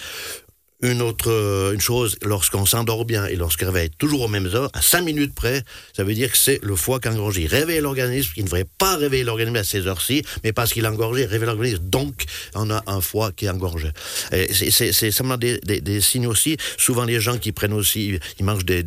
Une 0.83 1.01
autre 1.01 1.31
euh, 1.31 1.73
une 1.73 1.81
chose, 1.81 2.17
lorsqu'on 2.23 2.67
s'endort 2.67 3.07
bien 3.07 3.25
et 3.27 3.37
lorsqu'on 3.37 3.65
réveille 3.67 3.89
toujours 3.97 4.21
aux 4.23 4.29
mêmes 4.29 4.51
heures, 4.53 4.69
à 4.75 4.83
5 4.83 5.01
minutes 5.01 5.35
près, 5.35 5.63
ça 5.97 6.05
veut 6.05 6.13
dire 6.13 6.31
que 6.31 6.37
c'est 6.37 6.61
le 6.63 6.77
foie 6.77 7.01
qui 7.01 7.09
a 7.09 7.13
engorgé. 7.13 7.43
Il 7.43 7.47
réveille 7.47 7.81
l'organisme, 7.81 8.33
il 8.37 8.41
ne 8.43 8.45
devrait 8.45 8.67
pas 8.77 8.97
réveiller 8.97 9.25
l'organisme 9.25 9.57
à 9.57 9.65
ces 9.65 9.87
heures-ci, 9.87 10.23
mais 10.45 10.53
parce 10.53 10.75
qu'il 10.75 10.85
a 10.85 10.93
engorgé, 10.93 11.23
il 11.23 11.27
réveille 11.29 11.47
l'organisme, 11.47 11.79
donc 11.85 12.25
on 12.55 12.71
a 12.71 12.83
un 12.87 13.01
foie 13.01 13.33
qui 13.33 13.47
est 13.47 13.49
engorgé. 13.49 13.89
C'est 14.31 14.91
simplement 15.11 15.39
des, 15.39 15.59
des, 15.61 16.01
signes 16.03 16.27
aussi. 16.27 16.59
Souvent, 16.77 17.05
les 17.05 17.21
gens 17.21 17.39
qui 17.39 17.53
prennent 17.53 17.73
aussi, 17.73 18.19
ils 18.39 18.45
mangent 18.45 18.67
des, 18.67 18.85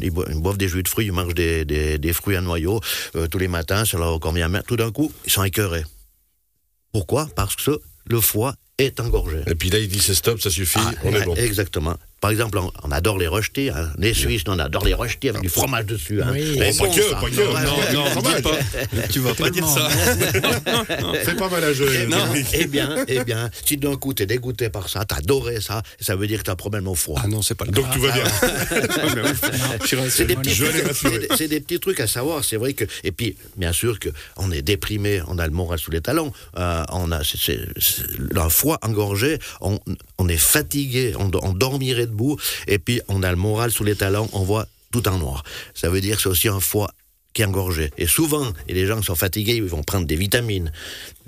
ils 0.00 0.10
bo- 0.10 0.24
ils 0.26 0.40
boivent 0.40 0.56
des 0.56 0.68
jus 0.68 0.82
de 0.82 0.88
fruits, 0.88 1.06
ils 1.06 1.12
mangent 1.12 1.34
des, 1.34 2.12
fruits 2.14 2.36
à 2.36 2.40
noyaux 2.40 2.80
euh, 3.14 3.26
tous 3.26 3.38
les 3.38 3.48
matins, 3.48 3.84
ça 3.84 3.98
leur 3.98 4.18
convient. 4.20 4.50
Tout 4.66 4.76
d'un 4.76 4.90
coup, 4.90 5.12
ils 5.26 5.30
sont 5.30 5.44
écœurés. 5.44 5.84
Pourquoi? 6.92 7.28
Parce 7.36 7.56
que 7.56 7.78
le 8.06 8.20
foie 8.22 8.54
est. 8.80 9.00
Et 9.46 9.54
puis 9.54 9.70
là 9.70 9.78
il 9.78 9.88
dit 9.88 10.00
c'est 10.00 10.14
stop, 10.14 10.40
ça 10.40 10.50
suffit, 10.50 10.78
Ah, 10.80 10.92
on 11.04 11.12
est 11.14 11.24
bon. 11.24 11.34
Exactement. 11.34 11.96
Par 12.20 12.30
exemple, 12.30 12.58
on, 12.58 12.70
on 12.84 12.90
adore 12.90 13.18
les 13.18 13.26
rejetés. 13.26 13.70
Hein. 13.70 13.90
Les 13.98 14.12
Suisses, 14.14 14.42
on 14.46 14.58
adore 14.58 14.84
les 14.84 14.94
rejetés 14.94 15.30
avec 15.30 15.42
du 15.42 15.48
fromage 15.48 15.86
dessus. 15.86 16.20
Hein. 16.22 16.28
Oui. 16.32 16.56
C'est 16.58 16.70
Oh, 16.72 16.78
pas 16.82 16.88
bon, 16.88 16.94
que, 16.94 17.02
ça. 17.02 17.16
pas 17.16 17.30
que. 17.30 17.92
Non. 17.94 18.04
Non, 18.04 18.20
dis 18.36 18.42
pas. 18.42 19.06
Tu 19.10 19.18
vas 19.20 19.34
pas 19.34 19.50
dire 19.50 19.66
ça. 19.66 19.88
Fais 21.24 21.34
pas 21.34 21.48
mal 21.48 21.64
à 21.64 21.72
jouer. 21.72 21.88
Eh 22.02 22.06
bien, 22.06 22.28
eh 22.52 22.66
bien, 22.66 23.04
eh 23.08 23.24
bien, 23.24 23.50
si 23.64 23.76
d'un 23.76 23.96
coup 23.96 24.12
t'es 24.14 24.26
dégoûté 24.26 24.68
par 24.68 24.88
ça, 24.88 25.04
t'as 25.04 25.16
adoré 25.16 25.60
ça, 25.60 25.82
ça 26.00 26.16
veut 26.16 26.26
dire 26.26 26.38
que 26.40 26.44
t'as 26.44 26.52
un 26.52 26.56
problème 26.56 26.86
au 26.88 26.94
foie. 26.94 27.20
Ah 27.24 27.28
non, 27.28 27.42
c'est 27.42 27.54
pas 27.54 27.64
le 27.64 27.72
Donc 27.72 27.86
cas. 27.86 27.94
tout 27.94 28.00
va 28.00 28.12
bien. 28.12 28.24
C'est 30.10 30.26
des, 30.26 30.36
petits 30.36 30.56
trucs, 30.56 30.94
c'est 30.94 31.10
des- 31.18 31.28
c'est 31.36 31.60
petits 31.60 32.02
à 32.02 32.06
savoir. 32.06 32.44
C'est 32.44 32.56
vrai 32.56 32.72
que 32.74 32.84
et 33.04 33.12
puis 33.12 33.36
bien 33.56 33.72
sûr 33.72 33.98
que 33.98 34.08
on 34.36 34.50
est 34.52 34.62
déprimé, 34.62 35.22
on 35.26 35.38
a 35.38 35.46
le 35.46 35.52
moral 35.52 35.78
sous 35.78 35.90
les 35.90 36.00
talons, 36.00 36.32
euh, 36.58 36.82
on 36.90 37.10
a 37.12 37.22
c'est- 37.24 37.38
c'est- 37.38 37.68
c'est- 37.78 38.38
un 38.38 38.48
foie 38.48 38.78
engorgé, 38.82 39.38
on, 39.60 39.78
on 40.18 40.28
est 40.28 40.36
fatigué, 40.36 41.14
on, 41.18 41.30
on 41.42 41.52
dormirait 41.52 42.06
debout 42.10 42.38
et 42.66 42.78
puis 42.78 43.00
on 43.08 43.22
a 43.22 43.30
le 43.30 43.36
moral 43.36 43.70
sous 43.70 43.84
les 43.84 43.96
talons, 43.96 44.28
on 44.32 44.42
voit 44.42 44.66
tout 44.92 45.06
en 45.08 45.18
noir. 45.18 45.42
Ça 45.74 45.88
veut 45.88 46.00
dire 46.00 46.16
que 46.16 46.22
c'est 46.22 46.28
aussi 46.28 46.48
un 46.48 46.60
foie 46.60 46.90
qui 47.32 47.42
est 47.42 47.44
engorgé. 47.44 47.92
Et 47.96 48.06
souvent, 48.06 48.52
et 48.68 48.74
les 48.74 48.86
gens 48.86 49.02
sont 49.02 49.14
fatigués, 49.14 49.56
ils 49.56 49.64
vont 49.64 49.82
prendre 49.82 50.06
des 50.06 50.16
vitamines. 50.16 50.72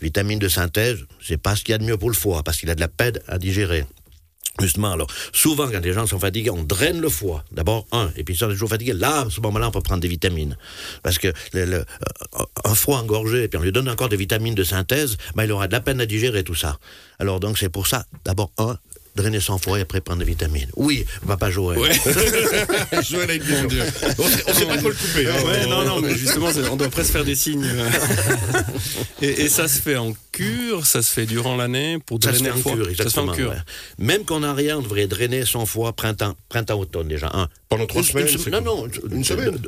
Vitamines 0.01 0.39
de 0.39 0.49
synthèse, 0.49 0.99
c'est 1.21 1.41
pas 1.41 1.55
ce 1.55 1.63
qu'il 1.63 1.73
y 1.73 1.75
a 1.75 1.79
de 1.79 1.85
mieux 1.85 1.97
pour 1.97 2.11
le 2.11 2.17
foie, 2.17 2.43
parce 2.43 2.59
qu'il 2.59 2.71
a 2.71 2.75
de 2.75 2.81
la 2.81 2.89
peine 2.89 3.21
à 3.29 3.39
digérer. 3.39 3.85
Justement, 4.61 4.93
alors, 4.93 5.07
souvent, 5.33 5.71
quand 5.71 5.81
les 5.83 5.95
gens 5.95 6.07
sont 6.07 6.19
fatigués, 6.19 6.51
on 6.51 6.63
draine 6.63 7.01
le 7.01 7.09
foie. 7.09 7.43
D'abord, 7.53 7.87
un. 7.91 8.11
Et 8.17 8.25
puis, 8.25 8.37
si 8.37 8.45
on 8.45 8.51
est 8.51 8.53
toujours 8.53 8.69
fatigué, 8.69 8.93
là, 8.93 9.23
à 9.23 9.31
ce 9.31 9.41
moment-là, 9.41 9.69
on 9.69 9.71
peut 9.71 9.81
prendre 9.81 10.03
des 10.03 10.09
vitamines. 10.09 10.59
Parce 11.03 11.19
que 11.19 11.33
le, 11.55 11.63
euh, 11.73 11.85
un 12.65 12.75
foie 12.75 12.99
engorgé, 12.99 13.45
et 13.45 13.49
puis 13.49 13.59
on 13.59 13.63
lui 13.63 13.73
donne 13.73 13.89
encore 13.89 14.11
des 14.11 14.17
vitamines 14.17 14.55
de 14.55 14.65
synthèse, 14.65 15.17
ben, 15.35 15.45
il 15.45 15.53
aura 15.53 15.69
de 15.69 15.73
la 15.73 15.81
peine 15.81 16.03
à 16.03 16.07
digérer 16.07 16.45
tout 16.45 16.55
ça. 16.55 16.79
Alors, 17.19 17.41
donc, 17.41 17.57
c'est 17.57 17.71
pour 17.71 17.87
ça, 17.87 18.05
d'abord, 18.27 18.53
un, 18.59 18.77
drainer 19.15 19.41
son 19.41 19.59
foie 19.59 19.79
et 19.79 19.83
après 19.83 20.01
prendre 20.01 20.21
des 20.21 20.25
vitamines. 20.25 20.69
Oui, 20.77 21.05
papa 21.27 21.51
Joël. 21.51 21.79
Ouais. 21.79 21.93
Joël 23.03 23.31
a 23.31 23.35
une 23.35 23.43
question. 23.43 23.69
On 24.19 24.29
sait, 24.29 24.45
on 24.49 24.55
sait 24.55 24.67
pas 24.67 24.77
trop 24.79 24.89
le 24.89 24.95
couper. 24.95 25.27
hein. 25.29 25.45
Ouais, 25.47 25.67
non, 25.67 25.85
non, 25.85 26.01
mais 26.01 26.15
justement, 26.17 26.49
on 26.71 26.77
doit 26.77 26.89
presque 26.89 27.13
faire 27.13 27.25
des 27.25 27.35
signes. 27.35 27.67
et, 29.23 29.43
et 29.43 29.49
ça 29.49 29.69
se 29.69 29.81
fait 29.81 29.97
en 29.97 30.15
cure, 30.33 30.87
ça 30.87 31.03
se 31.03 31.13
fait 31.13 31.27
durant 31.27 31.57
l'année 31.57 31.99
pour 32.05 32.19
Ça 32.23 32.33
se 32.33 32.39
drainer 32.39 32.51
fait 32.51 32.55
le 32.55 32.59
en 32.59 32.63
foie. 32.63 32.73
cure, 32.73 32.85
ça 32.85 32.91
se 32.91 32.97
fait 32.97 33.03
exactement. 33.03 33.33
en 33.33 33.35
cure. 33.37 33.51
ouais. 33.51 33.57
Même 33.99 34.25
qu'on 34.25 34.41
n'a 34.41 34.55
rien, 34.55 34.79
on 34.79 34.83
devrait 34.83 35.07
drainer 35.07 35.45
son 35.45 35.67
foie 35.67 35.93
printemps, 35.93 36.35
printemps-automne 36.49 37.09
déjà. 37.09 37.31
Un. 37.35 37.49
Pendant 37.73 37.87
trois 37.87 38.03
Une- 38.03 38.09
semaines 38.09 38.29
une 38.47 38.53
Non, 38.53 38.61
non, 38.61 38.87
Une 39.11 39.25
semaine. 39.25 39.59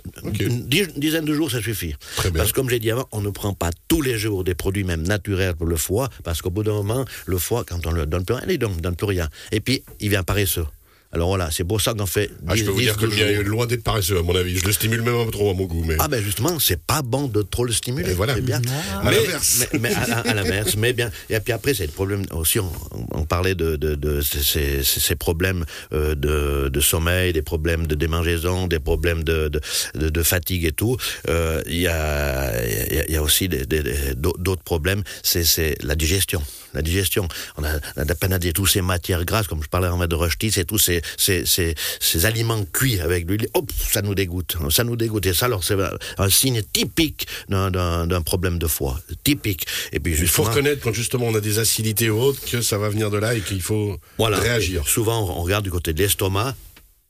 Une 0.40 0.66
dizaine 0.96 1.24
de 1.24 1.34
jours, 1.34 1.50
ça 1.50 1.60
suffit. 1.62 1.94
Très 2.16 2.30
bien. 2.30 2.38
Parce 2.38 2.52
que 2.52 2.56
comme 2.56 2.70
j'ai 2.70 2.78
dit 2.78 2.90
avant, 2.90 3.08
on 3.12 3.20
ne 3.20 3.30
prend 3.30 3.54
pas 3.54 3.70
tous 3.88 4.02
les 4.02 4.18
jours 4.18 4.44
des 4.44 4.54
produits 4.54 4.84
même 4.84 5.02
naturels 5.02 5.54
pour 5.54 5.66
le 5.66 5.76
foie, 5.76 6.08
parce 6.22 6.42
qu'au 6.42 6.50
bout 6.50 6.62
d'un 6.62 6.72
moment, 6.72 7.04
le 7.26 7.38
foie, 7.38 7.64
quand 7.66 7.86
on 7.86 7.92
ne 7.92 7.96
le 7.96 8.06
donne 8.06 8.24
plus 8.24 8.34
rien, 8.34 8.44
il 8.48 8.58
ne 8.60 8.80
donne 8.80 8.96
plus 8.96 9.06
rien. 9.06 9.28
Et 9.52 9.60
puis, 9.60 9.82
il 10.00 10.10
vient 10.10 10.22
paresseux. 10.22 10.66
Alors 11.14 11.28
voilà, 11.28 11.48
c'est 11.50 11.64
pour 11.64 11.80
ça 11.80 11.94
qu'on 11.94 12.06
fait 12.06 12.26
10, 12.28 12.34
Ah, 12.48 12.56
je 12.56 12.64
peux 12.64 12.70
vous 12.72 12.80
dire 12.80 12.96
que 12.96 13.02
le 13.04 13.10
12 13.12 13.18
mien 13.20 13.26
est 13.26 13.42
loin 13.44 13.66
d'être 13.66 13.84
paresseux, 13.84 14.18
à 14.18 14.22
mon 14.22 14.34
avis. 14.34 14.58
Je 14.58 14.64
le 14.64 14.72
stimule 14.72 15.02
même 15.02 15.14
un 15.14 15.24
peu 15.24 15.30
trop 15.30 15.50
à 15.50 15.54
mon 15.54 15.64
goût. 15.64 15.84
Mais... 15.86 15.96
Ah 16.00 16.08
ben 16.08 16.22
justement, 16.22 16.58
c'est 16.58 16.80
pas 16.82 17.02
bon 17.02 17.28
de 17.28 17.42
trop 17.42 17.64
le 17.64 17.72
stimuler. 17.72 18.10
Et 18.10 18.14
voilà. 18.14 18.34
bien. 18.40 18.60
À 19.00 19.04
Mais- 19.04 19.12
l'inverse. 19.16 19.66
Mais, 19.72 19.78
mais 19.78 19.94
à, 19.94 20.02
à- 20.02 20.28
à 20.30 20.34
l'inverse, 20.34 20.74
mais 20.76 20.92
bien. 20.92 21.10
Et 21.30 21.38
puis 21.40 21.52
après, 21.52 21.72
c'est 21.74 21.86
le 21.86 21.92
problème 21.92 22.24
aussi. 22.32 22.58
On, 22.58 22.70
on 23.12 23.24
parlait 23.24 23.54
de, 23.54 23.76
de, 23.76 23.94
de 23.94 24.20
ces, 24.20 24.42
ces- 24.42 24.82
ces 24.84 25.14
problèmes 25.16 25.64
euh, 25.92 26.14
de, 26.14 26.68
de 26.68 26.80
sommeil, 26.80 27.32
des 27.32 27.42
problèmes 27.42 27.86
de 27.86 27.94
démangeaison, 27.94 28.66
des 28.66 28.80
problèmes 28.80 29.22
de, 29.24 29.48
de, 29.48 29.60
de- 29.94 30.08
de 30.08 30.22
fatigue 30.22 30.64
et 30.64 30.72
tout. 30.72 30.96
Euh, 31.28 31.62
Il 31.66 31.78
y, 31.80 31.86
a, 31.88 32.64
il 32.66 32.96
y 32.96 32.98
a- 33.00 33.04
il 33.08 33.14
y 33.14 33.16
a 33.16 33.22
aussi 33.22 33.48
des- 33.48 33.66
des- 33.66 33.82
des- 33.82 34.14
d'autres 34.16 34.62
problèmes. 34.64 35.02
C'est 35.22 35.44
c'est 35.44 35.76
la 35.82 35.94
digestion. 35.94 36.42
La 36.74 36.82
digestion. 36.82 37.28
On 37.56 37.62
a, 37.64 37.68
on 37.96 38.00
a 38.00 38.04
de 38.04 38.08
la 38.08 38.14
peine 38.16 38.32
à 38.32 38.38
dire 38.40 38.52
toutes 38.52 38.68
ces 38.68 38.82
matières 38.82 39.24
grasses, 39.24 39.46
comme 39.46 39.62
je 39.62 39.68
parlais 39.68 39.86
en 39.88 40.04
de 40.04 40.14
rechtis, 40.16 40.50
c'est 40.50 40.64
tous 40.64 40.78
ces, 40.78 41.00
ces, 41.16 41.46
ces, 41.46 41.74
ces 42.00 42.26
aliments 42.26 42.64
cuits 42.72 43.00
avec 43.00 43.28
l'huile. 43.28 43.48
Hop, 43.54 43.70
ça 43.90 44.02
nous 44.02 44.14
dégoûte. 44.14 44.56
Ça 44.70 44.84
nous 44.84 44.96
dégoûte. 44.96 45.26
Et 45.26 45.34
ça, 45.34 45.46
alors, 45.46 45.64
c'est 45.64 45.76
un 46.18 46.28
signe 46.30 46.62
typique 46.72 47.26
d'un- 47.48 48.22
problème 48.22 48.58
de 48.58 48.66
foie. 48.66 48.98
Typique. 49.24 49.66
Et 49.92 50.00
puis, 50.00 50.16
Il 50.18 50.28
faut 50.28 50.42
reconnaître 50.44 50.82
quand 50.82 50.92
justement 50.92 51.26
on 51.26 51.34
a 51.34 51.40
des 51.40 51.58
acidités 51.58 52.10
ou 52.10 52.18
autres 52.20 52.40
que 52.50 52.60
ça 52.62 52.78
va 52.78 52.88
venir 52.88 53.10
de 53.10 53.18
là 53.18 53.34
et 53.34 53.40
qu'il 53.40 53.60
faut 53.62 53.98
voilà. 54.18 54.38
réagir. 54.38 54.86
Souvent, 54.88 55.20
on 55.38 55.42
regarde 55.42 55.64
du 55.64 55.70
côté 55.70 55.92
de 55.92 55.98
l'estomac. 56.02 56.54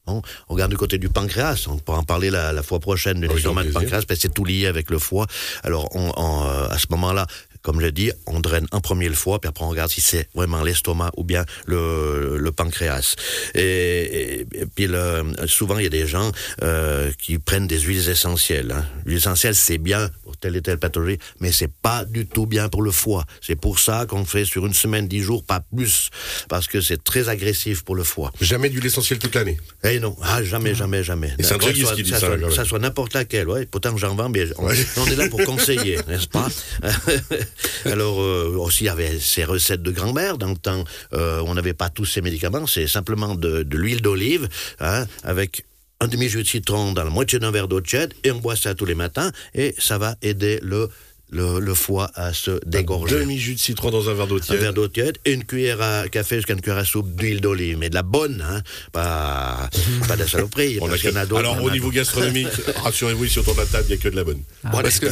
hein, 0.06 0.20
on 0.48 0.54
regarde 0.54 0.70
du 0.70 0.76
côté 0.76 0.98
du 0.98 1.08
pancréas. 1.08 1.64
On 1.68 1.78
pourra 1.78 1.98
en 1.98 2.02
parler 2.04 2.30
la, 2.30 2.52
la 2.52 2.62
fois 2.62 2.80
prochaine 2.80 3.20
de 3.20 3.26
l'estomac 3.26 3.62
grand 3.62 3.68
de 3.68 3.72
pancréas, 3.74 4.02
parce 4.06 4.18
que 4.18 4.22
c'est 4.22 4.34
tout 4.34 4.44
lié 4.44 4.66
avec 4.66 4.90
le 4.90 4.98
foie. 4.98 5.26
Alors, 5.62 5.88
on, 5.96 6.12
on, 6.16 6.44
euh, 6.46 6.66
à 6.68 6.78
ce 6.78 6.86
moment-là, 6.90 7.26
comme 7.64 7.80
je 7.80 7.87
l'ai 7.87 7.92
dit, 7.92 8.12
on 8.26 8.38
draine 8.40 8.66
en 8.73 8.80
premier 8.80 9.09
le 9.09 9.14
foie, 9.14 9.40
puis 9.40 9.49
après 9.49 9.64
on 9.64 9.71
regarde 9.71 9.90
si 9.90 10.00
c'est 10.02 10.28
vraiment 10.35 10.62
l'estomac 10.62 11.11
ou 11.16 11.25
bien 11.25 11.44
le, 11.66 12.37
le 12.38 12.52
pancréas. 12.52 13.16
Et, 13.54 13.61
et- 13.62 14.40
et 14.61 14.66
puis 14.66 14.87
le- 14.87 15.25
souvent, 15.47 15.78
il 15.78 15.85
y 15.85 15.87
a 15.87 15.90
des 15.90 16.06
gens 16.06 16.30
euh, 16.62 17.11
qui 17.18 17.38
prennent 17.38 17.66
des 17.66 17.80
huiles 17.80 18.09
essentielles. 18.09 18.71
Hein. 18.71 18.85
L'huile 19.06 19.16
essentielle, 19.16 19.54
c'est 19.56 19.78
bien 19.78 20.11
pour 20.23 20.37
telle 20.37 20.54
et 20.56 20.62
telle 20.62 20.78
pathologie, 20.78 21.18
mais 21.40 21.50
c'est 21.52 21.73
pas 21.73 22.04
du 22.04 22.26
tout 22.26 22.47
bien 22.47 22.68
pour 22.68 22.83
le 22.83 22.90
foie. 22.90 23.25
C'est 23.40 23.56
pour 23.56 23.78
ça 23.78 24.04
qu'on 24.06 24.25
fait 24.26 24.44
sur 24.44 24.66
une 24.66 24.75
semaine, 24.75 25.09
dix 25.09 25.21
jours, 25.23 25.42
pas 25.42 25.61
plus, 25.75 26.11
parce 26.50 26.66
que 26.66 26.80
c'est 26.83 27.02
très 27.02 27.28
agressif 27.30 27.83
pour 27.83 27.94
le 27.94 28.04
foie. 28.04 28.30
Jamais 28.42 28.68
d'huile 28.68 28.85
essentielle 28.87 29.18
toute 29.18 29.35
l'année? 29.35 29.59
Eh 29.85 30.00
non, 30.00 30.14
ah, 30.23 30.44
jamais, 30.44 30.75
jamais, 30.75 31.02
jamais. 31.02 31.33
Et 31.38 31.42
c'est 31.42 31.54
un 31.54 31.56
droguiste 31.59 31.87
soit- 31.87 31.97
qui 31.97 32.02
dit 32.02 32.11
ça 32.11 32.21
ça, 32.21 32.38
soit- 32.38 32.50
ça 32.54 32.64
soit 32.66 32.78
n'importe 32.78 33.14
laquelle, 33.14 33.49
ouais. 33.49 33.64
Pourtant, 33.64 33.97
j'en 33.97 34.14
vends, 34.14 34.28
mais 34.28 34.44
on, 34.59 34.66
Ouais. 34.66 34.76
on 34.99 35.06
est 35.06 35.16
là 35.16 35.28
pour 35.30 35.42
conseiller, 35.44 35.99
n'est-ce 36.09 36.28
pas? 36.28 36.49
Alors, 37.84 38.20
euh, 38.20 38.54
aussi, 38.58 38.84
il 38.84 38.87
y 38.87 38.90
avait 38.90 39.18
ces 39.18 39.44
recettes 39.44 39.82
de 39.82 39.90
grand-mère. 39.90 40.38
Dans 40.38 40.49
le 40.50 40.56
temps, 40.56 40.84
euh, 41.12 41.40
on 41.46 41.54
n'avait 41.54 41.75
pas 41.75 41.88
tous 41.88 42.04
ces 42.04 42.20
médicaments. 42.20 42.66
C'est 42.66 42.87
simplement 42.88 43.34
de, 43.34 43.62
de 43.62 43.76
l'huile 43.76 44.02
d'olive, 44.02 44.49
hein, 44.80 45.06
avec 45.23 45.64
un 46.00 46.08
demi-jus 46.08 46.42
de 46.42 46.49
citron 46.49 46.92
dans 46.92 47.04
la 47.04 47.11
moitié 47.11 47.38
d'un 47.38 47.50
verre 47.50 47.68
d'eau 47.68 47.80
tiède, 47.80 48.12
et 48.25 48.30
on 48.30 48.38
boit 48.38 48.56
ça 48.56 48.75
tous 48.75 48.84
les 48.84 48.94
matins, 48.96 49.30
et 49.54 49.75
ça 49.78 49.96
va 49.96 50.16
aider 50.23 50.58
le, 50.62 50.88
le, 51.30 51.61
le 51.61 51.75
foie 51.75 52.11
à 52.14 52.32
se 52.34 52.61
dégorger. 52.66 53.14
Demi-jus 53.20 53.54
de 53.54 53.58
citron 53.61 53.90
dans 53.90 54.11
un 54.11 54.14
verre 54.14 54.26
d'eau 54.26 54.37
Un 54.37 54.40
tiède. 54.40 54.61
verre 54.61 54.75
d'eau 54.75 54.88
tiède 54.88 55.16
et 55.25 55.32
une 55.32 55.44
cuillère 55.44 55.80
à 55.80 56.08
café 56.08 56.37
jusqu'à 56.37 56.52
une 56.52 56.61
cuillère 56.61 56.78
à 56.78 56.84
soupe 56.84 57.14
d'huile 57.14 57.40
d'olive, 57.40 57.78
mais 57.78 57.88
de 57.90 57.94
la 57.94 58.02
bonne, 58.02 58.44
hein, 58.46 58.61
pas, 58.92 59.70
pas 60.08 60.16
de 60.16 60.20
la 60.23 60.28
saloperie. 60.28 60.78
On 60.82 60.90
a 60.90 60.94
a 60.94 60.99
que- 60.99 61.08
d'autres, 61.26 61.37
Alors 61.38 61.62
au 61.62 61.68
a 61.68 61.73
niveau 61.73 61.90
gastronomique, 61.90 62.49
rassurez-vous, 62.82 63.25
ici 63.25 63.38
autour 63.38 63.54
de 63.54 63.61
la 63.61 63.66
table, 63.66 63.84
il 63.88 63.94
n'y 63.94 64.00
a 64.00 64.02
que 64.02 64.08
de 64.08 64.16
la 64.16 64.25
bonne. 64.25 64.42
Voilà, 64.64 64.88
parce 64.90 64.99
que 65.00 65.06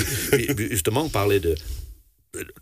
justement, 0.70 1.04
on 1.04 1.08
parlait 1.08 1.40
de. 1.40 1.54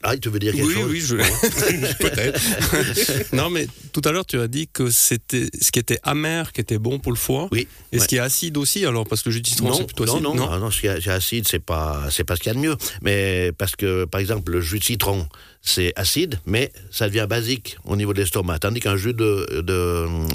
Ah, 0.03 0.17
tu 0.17 0.31
veux 0.31 0.41
dire 0.41 0.53
quelque 0.53 0.67
Oui, 0.67 0.75
chose 0.75 0.91
oui, 0.91 1.01
je... 1.01 1.17
Peut-être. 1.99 3.33
non, 3.33 3.51
mais 3.51 3.69
tout 3.93 4.01
à 4.05 4.11
l'heure, 4.11 4.27
tu 4.27 4.41
as 4.41 4.49
dit 4.49 4.67
que 4.67 4.91
c'était 4.91 5.49
ce 5.61 5.71
qui 5.71 5.79
était 5.79 6.01
amer 6.03 6.53
qui 6.53 6.61
était 6.61 6.79
bon 6.79 6.99
pour 6.99 7.13
le 7.13 7.17
foie. 7.19 7.49
Oui. 7.53 7.69
Et 7.93 7.97
ouais. 7.97 8.03
ce 8.03 8.09
qui 8.09 8.17
est 8.17 8.21
acide 8.21 8.57
aussi, 8.57 8.85
alors, 8.85 9.07
parce 9.07 9.23
que 9.23 9.29
le 9.29 9.35
jus 9.37 9.43
de 9.43 9.47
citron, 9.47 9.69
Non, 9.69 9.75
c'est 9.75 9.85
plutôt 9.85 10.07
non, 10.07 10.15
acide. 10.15 10.25
non, 10.25 10.35
non, 10.35 10.59
non, 10.59 10.71
ce 10.73 10.81
qui 10.81 10.87
est 10.89 11.09
acide, 11.09 11.47
c'est 11.49 11.61
pas, 11.61 12.09
c'est 12.11 12.25
pas 12.25 12.35
ce 12.35 12.41
qu'il 12.41 12.49
y 12.49 12.51
a 12.51 12.55
de 12.55 12.61
mieux. 12.67 12.77
Mais 13.03 13.53
parce 13.57 13.77
que, 13.77 14.07
par 14.07 14.21
exemple, 14.21 14.51
le 14.51 14.61
jus 14.61 14.81
de 14.81 14.85
citron, 14.85 15.29
c'est 15.63 15.93
acide, 15.97 16.39
mais 16.47 16.73
ça 16.91 17.09
devient 17.09 17.27
basique 17.29 17.77
au 17.85 17.97
niveau 17.97 18.13
de 18.15 18.19
l'estomac. 18.21 18.59
Tandis 18.61 18.81
qu'un 18.81 18.97
jus 18.97 19.13
de, 19.15 19.61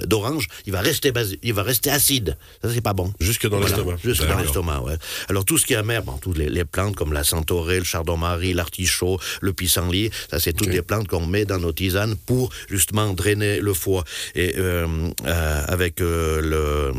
d'orange, 0.06 0.48
il 0.66 0.72
va 0.72 0.82
rester 0.82 1.12
basi- 1.12 1.40
il 1.42 1.54
va 1.54 1.64
rester 1.64 1.90
acide. 1.90 2.38
Ça, 2.62 2.70
c'est 2.74 2.82
pas 2.82 2.94
bon. 2.94 3.12
Jusque 3.20 3.48
dans 3.48 3.58
Voilà, 3.60 3.76
l'estomac. 3.76 3.98
Jusque 4.04 4.28
dans 4.28 4.38
l'estomac, 4.38 4.82
ouais. 4.82 4.96
Alors 5.30 5.44
tout 5.46 5.58
ce 5.58 5.66
qui 5.66 5.74
est 5.74 5.78
amer, 5.78 6.04
bon, 6.04 6.14
toutes 6.22 6.38
les, 6.38 6.50
les 6.50 6.66
plantes 6.66 6.96
comme 6.96 7.12
la 7.14 7.24
centaurée, 7.24 7.80
le 7.80 7.84
chardon-marie, 7.86 8.54
l'artichaut, 8.54 9.20
le 9.42 9.52
pissenlit, 9.54 10.12
ça 10.30 10.40
c'est 10.40 10.54
toutes 10.54 10.68
Ok. 10.68 10.74
des 10.74 10.82
plantes 10.82 11.08
qu'on 11.08 11.26
met 11.26 11.46
dans 11.46 11.60
nos 11.60 11.74
tisanes 11.74 12.16
pour 12.16 12.52
justement 12.70 13.14
drainer 13.14 13.60
le 13.60 13.74
foie. 13.74 14.04
Et 14.36 14.54
euh, 14.58 14.88
euh, 15.26 15.64
avec 15.68 16.02
euh, 16.02 16.42
le 16.42 16.94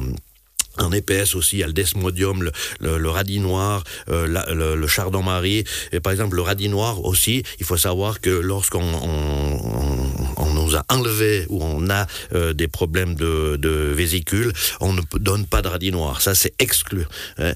en 0.78 0.92
épaisse 0.92 1.35
aussi, 1.35 1.56
il 1.56 1.61
y 1.61 1.62
a 1.64 1.66
le 1.66 1.73
desmodium, 1.73 2.42
le, 2.42 2.52
le, 2.80 2.99
le 2.99 3.09
radis 3.11 3.40
noir, 3.40 3.83
euh, 4.09 4.26
le, 4.26 4.75
le 4.75 4.87
chardon-marie. 4.87 5.64
Et 5.92 6.00
par 6.00 6.12
exemple, 6.12 6.37
le 6.37 6.42
radis 6.42 6.68
noir 6.68 7.04
aussi, 7.04 7.42
il 7.61 7.66
faut 7.66 7.76
savoir 7.76 8.21
que 8.21 8.30
lorsqu'on 8.30 8.83
on, 8.83 9.61
on- 9.64 10.12
on 10.38 10.52
nous 10.54 10.76
a 10.76 10.85
enlevé 10.90 11.47
ou 11.49 11.62
on 11.62 11.88
a 11.90 12.06
euh, 12.35 12.52
des 12.52 12.68
problèmes 12.68 13.14
de, 13.14 13.56
de 13.56 13.71
vésicule, 13.71 14.52
on 14.80 14.92
ne 14.92 15.00
donne 15.18 15.47
pas 15.47 15.62
de 15.62 15.68
radis 15.68 15.90
noir. 15.92 16.21
Ça, 16.21 16.35
c'est 16.35 16.54
exclu. 16.61 17.04
hein. 17.38 17.52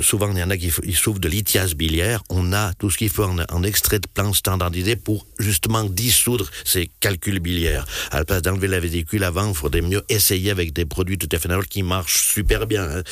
Souvent, 0.00 0.30
il 0.32 0.38
y 0.38 0.42
en 0.42 0.50
a 0.50 0.56
qui 0.56 0.70
souffrent 0.70 1.18
de 1.20 1.28
lithiase 1.28 1.74
biliaire. 1.74 2.22
On 2.30 2.52
a 2.52 2.72
tout 2.74 2.90
ce 2.90 2.98
qu'il 2.98 3.08
faut 3.10 3.24
en, 3.24 3.62
extrait 3.62 3.98
de 3.98 4.06
plantes 4.06 4.36
standardisé 4.36 4.96
pour 4.96 5.26
justement 5.38 5.84
dissoudre 5.84 6.48
ces 6.64 6.88
calculs 7.00 7.40
biliaires. 7.40 7.84
À 8.10 8.18
la 8.18 8.24
place 8.24 8.42
d'enlever 8.42 8.68
la 8.68 8.80
vésicule 8.80 9.24
avant, 9.24 9.48
il 9.48 9.54
faudrait 9.54 9.82
mieux 9.82 10.02
essayer 10.08 10.50
avec 10.50 10.72
des 10.72 10.84
produits 10.86 11.18
tout 11.18 11.28
à 11.32 11.38
fait 11.38 11.48
qui 11.68 11.82
marchent 11.82 12.32
super 12.32 12.66
bien. 12.66 12.84
hein. 12.88 13.02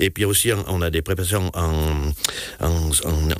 Et 0.00 0.10
puis 0.10 0.24
aussi, 0.24 0.50
on- 0.52 0.82
a 0.82 0.90
des 0.90 1.02
préparations 1.02 1.50
en, 1.54 2.12
en, 2.60 2.90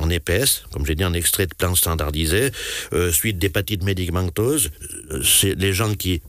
en, 0.01 0.11
épaisse, 0.11 0.63
comme 0.73 0.87
j'ai 0.87 0.95
dit, 0.95 1.05
en 1.05 1.13
extrait 1.13 1.47
de 1.47 1.55
plantes 1.55 1.77
standardisées, 1.77 2.53
euh, 2.93 3.11
suite 3.13 3.39
d'hépatite 3.39 3.83
médicamenteuse. 3.83 4.71
Euh, 5.11 5.21
C'est 5.23 5.55
les 5.55 5.73
gens 5.73 5.95
qui 5.95 6.23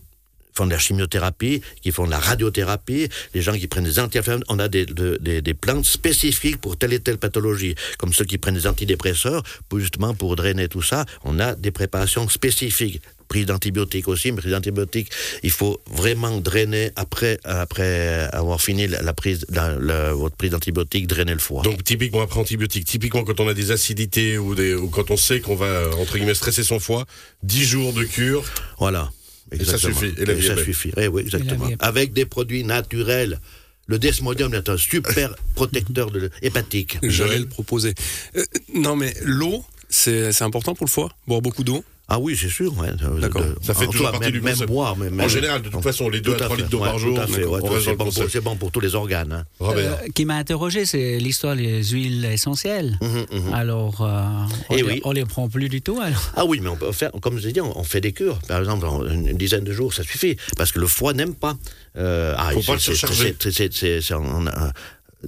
font 0.56 0.66
de 0.66 0.72
la 0.72 0.80
chimiothérapie, 0.80 1.62
qui 1.82 1.92
font 1.92 2.06
de 2.06 2.12
la 2.12 2.20
radiothérapie, 2.20 3.10
les 3.34 3.42
gens 3.42 3.54
qui 3.54 3.68
prennent 3.68 3.84
des 3.84 4.00
anti-inflammatoires, 4.00 4.56
on 4.56 4.60
a 4.60 4.68
des, 4.68 4.86
de- 4.86 5.18
des, 5.22 5.42
des 5.42 5.54
plantes 5.54 5.86
spécifiques 5.86 6.58
pour 6.62 6.78
telle 6.78 6.94
et 6.94 7.00
telle 7.00 7.18
pathologie, 7.18 7.76
comme 7.98 8.14
ceux 8.14 8.26
qui 8.26 8.38
prennent 8.38 8.56
des 8.56 8.68
antidépresseurs, 8.68 9.44
justement 9.76 10.14
pour 10.14 10.36
drainer 10.36 10.68
tout 10.68 10.82
ça, 10.82 11.06
on 11.24 11.40
a 11.40 11.56
des 11.56 11.72
préparations 11.72 12.28
spécifiques. 12.30 13.02
Prise 13.28 13.48
d'antibiotiques 13.48 14.08
aussi, 14.08 14.32
mais 14.32 14.38
prise 14.38 14.52
d'antibiotiques, 14.52 15.10
il 15.42 15.50
faut 15.50 15.82
vraiment 15.92 16.38
drainer 16.38 16.92
après, 16.96 17.40
après 17.44 18.30
avoir 18.32 18.62
fini 18.62 18.88
la, 18.88 19.02
la 19.02 19.14
prise, 19.14 19.46
la- 19.50 19.76
la- 19.80 20.14
votre 20.14 20.36
prise 20.36 20.52
d'antibiotiques, 20.52 21.08
drainer 21.08 21.34
le 21.34 21.40
foie. 21.40 21.64
Donc 21.64 21.84
typiquement 21.84 22.22
après 22.22 22.40
antibiotiques, 22.40 22.86
typiquement 22.86 23.24
quand 23.24 23.40
on 23.40 23.48
a 23.48 23.56
des 23.56 23.72
acidités 23.72 24.38
ou, 24.38 24.54
des, 24.54 24.76
ou 24.76 24.90
quand 24.90 25.10
on 25.10 25.18
sait 25.18 25.40
qu'on 25.42 25.56
va 25.56 25.90
entre 26.00 26.18
guillemets 26.18 26.36
stresser 26.36 26.64
son 26.64 26.80
foie, 26.80 27.06
10 27.44 27.66
jours 27.66 27.94
de 27.94 28.04
cure. 28.04 28.44
Voilà. 28.78 29.12
Et 29.52 29.58
ça 29.58 29.74
Exactement. 29.74 29.94
suffit. 30.00 30.14
Et 30.22 30.26
la 30.26 30.34
vie 30.34 30.46
est 30.48 30.74
ça. 30.74 30.90
Eh 30.98 31.08
oui, 31.08 31.22
exactement. 31.22 31.70
Avec 31.80 32.14
des 32.14 32.26
produits 32.26 32.64
naturels. 32.64 33.40
Le 33.88 34.00
desmodium 34.00 34.52
est 34.56 34.68
un 34.68 34.78
super 34.78 35.36
protecteur 35.56 36.10
de 36.10 36.32
hépatique. 36.42 36.98
J'allais 37.04 37.38
le 37.38 37.48
proposer. 37.48 37.94
Euh, 38.36 38.44
non, 38.74 38.96
mais 38.96 39.14
l'eau, 39.22 39.64
c'est 39.90 40.32
c'est 40.32 40.44
important 40.44 40.74
pour 40.74 40.88
le 40.88 40.92
foie? 40.92 41.12
Boire 41.28 41.42
beaucoup 41.42 41.64
d'eau? 41.64 41.84
Ah 42.08 42.20
oui, 42.20 42.38
c'est 42.40 42.50
sûr. 42.50 42.78
ouais, 42.78 42.90
D'accord. 43.20 43.42
de- 43.42 43.56
Ça 43.64 43.74
fait 43.74 43.88
en 43.88 43.92
toujours 43.92 44.12
partie 44.12 44.26
même, 44.26 44.32
du 44.32 44.42
même 44.42 44.58
boire, 44.68 44.96
mais- 44.96 45.08
En 45.08 45.12
même- 45.12 45.28
général, 45.30 45.62
de 45.64 45.70
toute 45.70 45.82
façon, 45.82 46.08
les 46.08 46.22
2 46.22 46.34
Tout 46.36 46.42
à 46.44 46.46
à 46.46 46.46
3 46.46 46.56
fait, 46.56 46.62
litres 46.62 46.70
d'eau 46.72 46.80
ouais, 46.84 46.90
par 46.90 47.00
jour, 47.00 47.18
ouais, 47.18 47.26
c'est 47.28 48.42
bon, 48.42 48.52
bon 48.52 48.56
pour 48.58 48.72
tous 48.72 48.80
les 48.80 48.94
organes. 48.94 49.32
hein. 49.34 49.46
Robert. 49.60 49.94
Euh, 50.04 50.08
qui 50.14 50.26
m'a 50.26 50.36
interrogé, 50.36 50.86
c'est 50.86 51.18
l'histoire 51.18 51.56
des 51.56 51.84
huiles 51.84 52.26
essentielles. 52.26 52.98
Mhm, 53.02 53.26
mhm. 53.48 53.54
Alors, 53.54 54.02
euh, 54.02 54.22
on, 54.70 54.76
Eh 54.78 54.84
oui. 54.84 55.02
on 55.04 55.12
les 55.14 55.26
prend 55.26 55.50
plus 55.50 55.68
du 55.68 55.82
tout. 55.82 56.00
Alors. 56.00 56.32
Ah 56.36 56.46
oui, 56.46 56.60
mais 56.62 56.70
on 56.70 56.76
peut 56.76 56.92
faire, 56.92 57.12
comme 57.22 57.40
je 57.40 57.48
l'ai 57.48 57.54
dit, 57.54 57.62
on 57.62 57.76
on 57.80 57.84
fait 57.84 58.02
des 58.02 58.12
cures. 58.14 58.38
Par 58.48 58.60
exemple, 58.60 58.86
en 58.86 59.04
une, 59.06 59.36
dizaine 59.38 59.64
de 59.64 59.74
jours, 59.74 59.94
ça 59.94 60.04
suffit. 60.04 60.38
Parce 60.58 60.72
que 60.72 60.80
le 60.80 60.88
foie 60.88 61.14
n'aime 61.14 61.34
pas. 61.34 61.56
Euh, 61.98 62.36
ah, 62.38 62.52
Faut 62.54 62.62
pas 62.62 62.74
le 62.74 62.80
c'est- 62.80 62.94
surcharger. 62.96 63.36
c'est- 63.40 63.52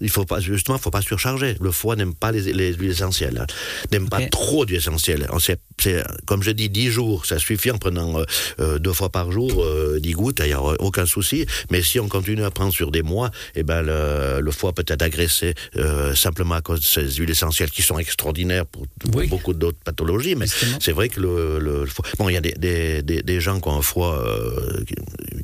il 0.02 0.10
faut 0.10 0.26
pas, 0.26 0.40
justement, 0.40 0.78
faut 0.78 0.92
pas 0.92 1.02
surcharger. 1.02 1.56
Le 1.62 1.72
foie 1.72 1.96
n'aime 1.96 2.14
pas 2.14 2.32
les, 2.32 2.54
les 2.54 2.74
huiles 2.74 2.92
essentielles. 2.92 3.38
hein. 3.40 3.48
N'aime 3.92 4.10
pas 4.10 4.26
trop 4.28 4.66
d'huiles 4.66 4.78
essentielles. 4.78 5.28
On 5.32 5.40
sait- 5.40 5.58
c'est, 5.80 6.04
comme 6.26 6.44
je 6.44 6.52
dis, 6.52 6.70
10 6.70 6.90
jours, 6.92 7.26
ça 7.26 7.38
suffit 7.40 7.72
en 7.72 7.78
prenant 7.78 8.20
euh, 8.20 8.24
euh, 8.60 8.80
deux 8.80 8.94
fois 8.94 9.10
par 9.10 9.32
jour, 9.32 9.64
euh, 9.64 10.00
10 10.00 10.12
gouttes, 10.14 10.40
il 10.44 10.48
n'y 10.48 10.54
a 10.54 10.62
aucun 10.62 11.06
souci. 11.06 11.46
Mais 11.72 11.82
si 11.82 12.00
on 12.00 12.08
continue 12.08 12.44
à 12.44 12.52
prendre 12.52 12.74
sur 12.74 12.92
des 12.92 13.02
mois, 13.04 13.32
eh 13.56 13.64
ben, 13.64 13.82
le, 13.82 14.40
le 14.42 14.52
foie 14.52 14.74
peut 14.74 14.86
être 14.88 15.02
agressé 15.02 15.54
euh, 15.76 16.16
simplement 16.16 16.56
à 16.56 16.62
cause 16.62 16.80
de 16.80 16.86
ces 16.86 17.12
huiles 17.18 17.30
essentielles 17.30 17.70
qui 17.72 17.82
sont 17.82 18.00
extraordinaires 18.00 18.66
pour, 18.66 18.86
pour 19.00 19.16
Oui. 19.16 19.28
beaucoup 19.28 19.54
d'autres 19.54 19.78
pathologies. 19.84 20.36
Mais 20.36 20.46
c'est 20.80 20.92
vrai 20.92 21.10
que 21.10 21.20
le, 21.20 21.60
le- 21.60 21.82
le 21.82 21.86
foie. 21.86 22.06
Bon, 22.18 22.30
il 22.30 22.34
y 22.34 22.38
a 22.38 22.42
des, 22.42 22.54
des, 22.58 23.02
des, 23.04 23.22
des 23.22 23.40
gens 23.42 23.60
qui 23.60 23.68
ont 23.68 23.78
un 23.78 23.82
foie, 23.82 24.24
euh, 24.28 24.84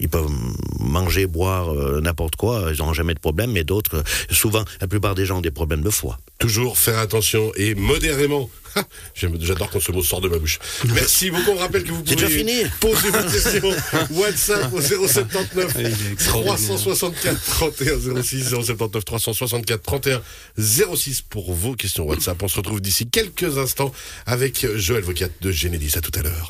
ils 0.04 0.10
peuvent 0.10 0.30
manger, 0.80 1.28
boire 1.28 1.74
euh, 1.74 2.02
n'importe 2.02 2.36
quoi, 2.36 2.72
ils 2.74 2.80
n'ont 2.80 2.94
jamais 2.94 3.14
de 3.14 3.20
problème, 3.20 3.52
mais 3.54 3.64
d'autres, 3.64 4.04
souvent, 4.30 4.66
la 4.82 4.88
plupart 4.88 5.16
des 5.16 5.26
gens 5.26 5.38
ont 5.38 5.42
des 5.42 5.50
problèmes 5.50 5.82
de 5.82 5.90
foie. 5.90 6.20
Toujours 6.40 6.78
faire 6.78 7.00
attention 7.00 7.54
et 7.56 7.74
modérément. 7.74 8.50
J'adore 9.16 9.70
quand 9.70 9.80
ce 9.80 9.94
mot 9.94 10.04
sort 10.04 10.20
de 10.20 10.28
ma 10.28 10.40
bouche. 10.40 10.60
Merci 10.94 11.32
beaucoup. 11.32 11.52
On 11.52 11.56
rappelle 11.56 11.84
que 11.84 11.92
vous 11.92 12.04
pouvez 12.04 12.16
déjà 12.16 12.28
fini 12.28 12.64
poser 12.82 13.12
vos 13.12 13.32
questions. 13.32 13.72
WhatsApp 14.12 14.74
au 14.74 14.82
079 14.82 15.74
Il 15.80 15.86
est 15.86 16.12
extraordinaire. 16.12 16.58
364 16.58 17.46
31 17.46 18.22
06 18.24 18.44
079 18.50 19.06
364 19.06 19.82
31 19.84 20.22
06 20.96 21.22
pour 21.22 21.54
vos 21.54 21.76
questions 21.76 22.06
WhatsApp. 22.06 22.44
On 22.44 22.50
se 22.50 22.58
retrouve 22.58 22.82
d'ici 22.82 23.08
quelques 23.08 23.58
instants 23.58 23.94
avec 24.26 24.68
Joël 24.76 25.04
Vocat 25.04 25.30
de 25.40 25.52
Génédis. 25.52 25.94
À 25.96 26.02
tout 26.02 26.12
à 26.20 26.24
l'heure. 26.24 26.42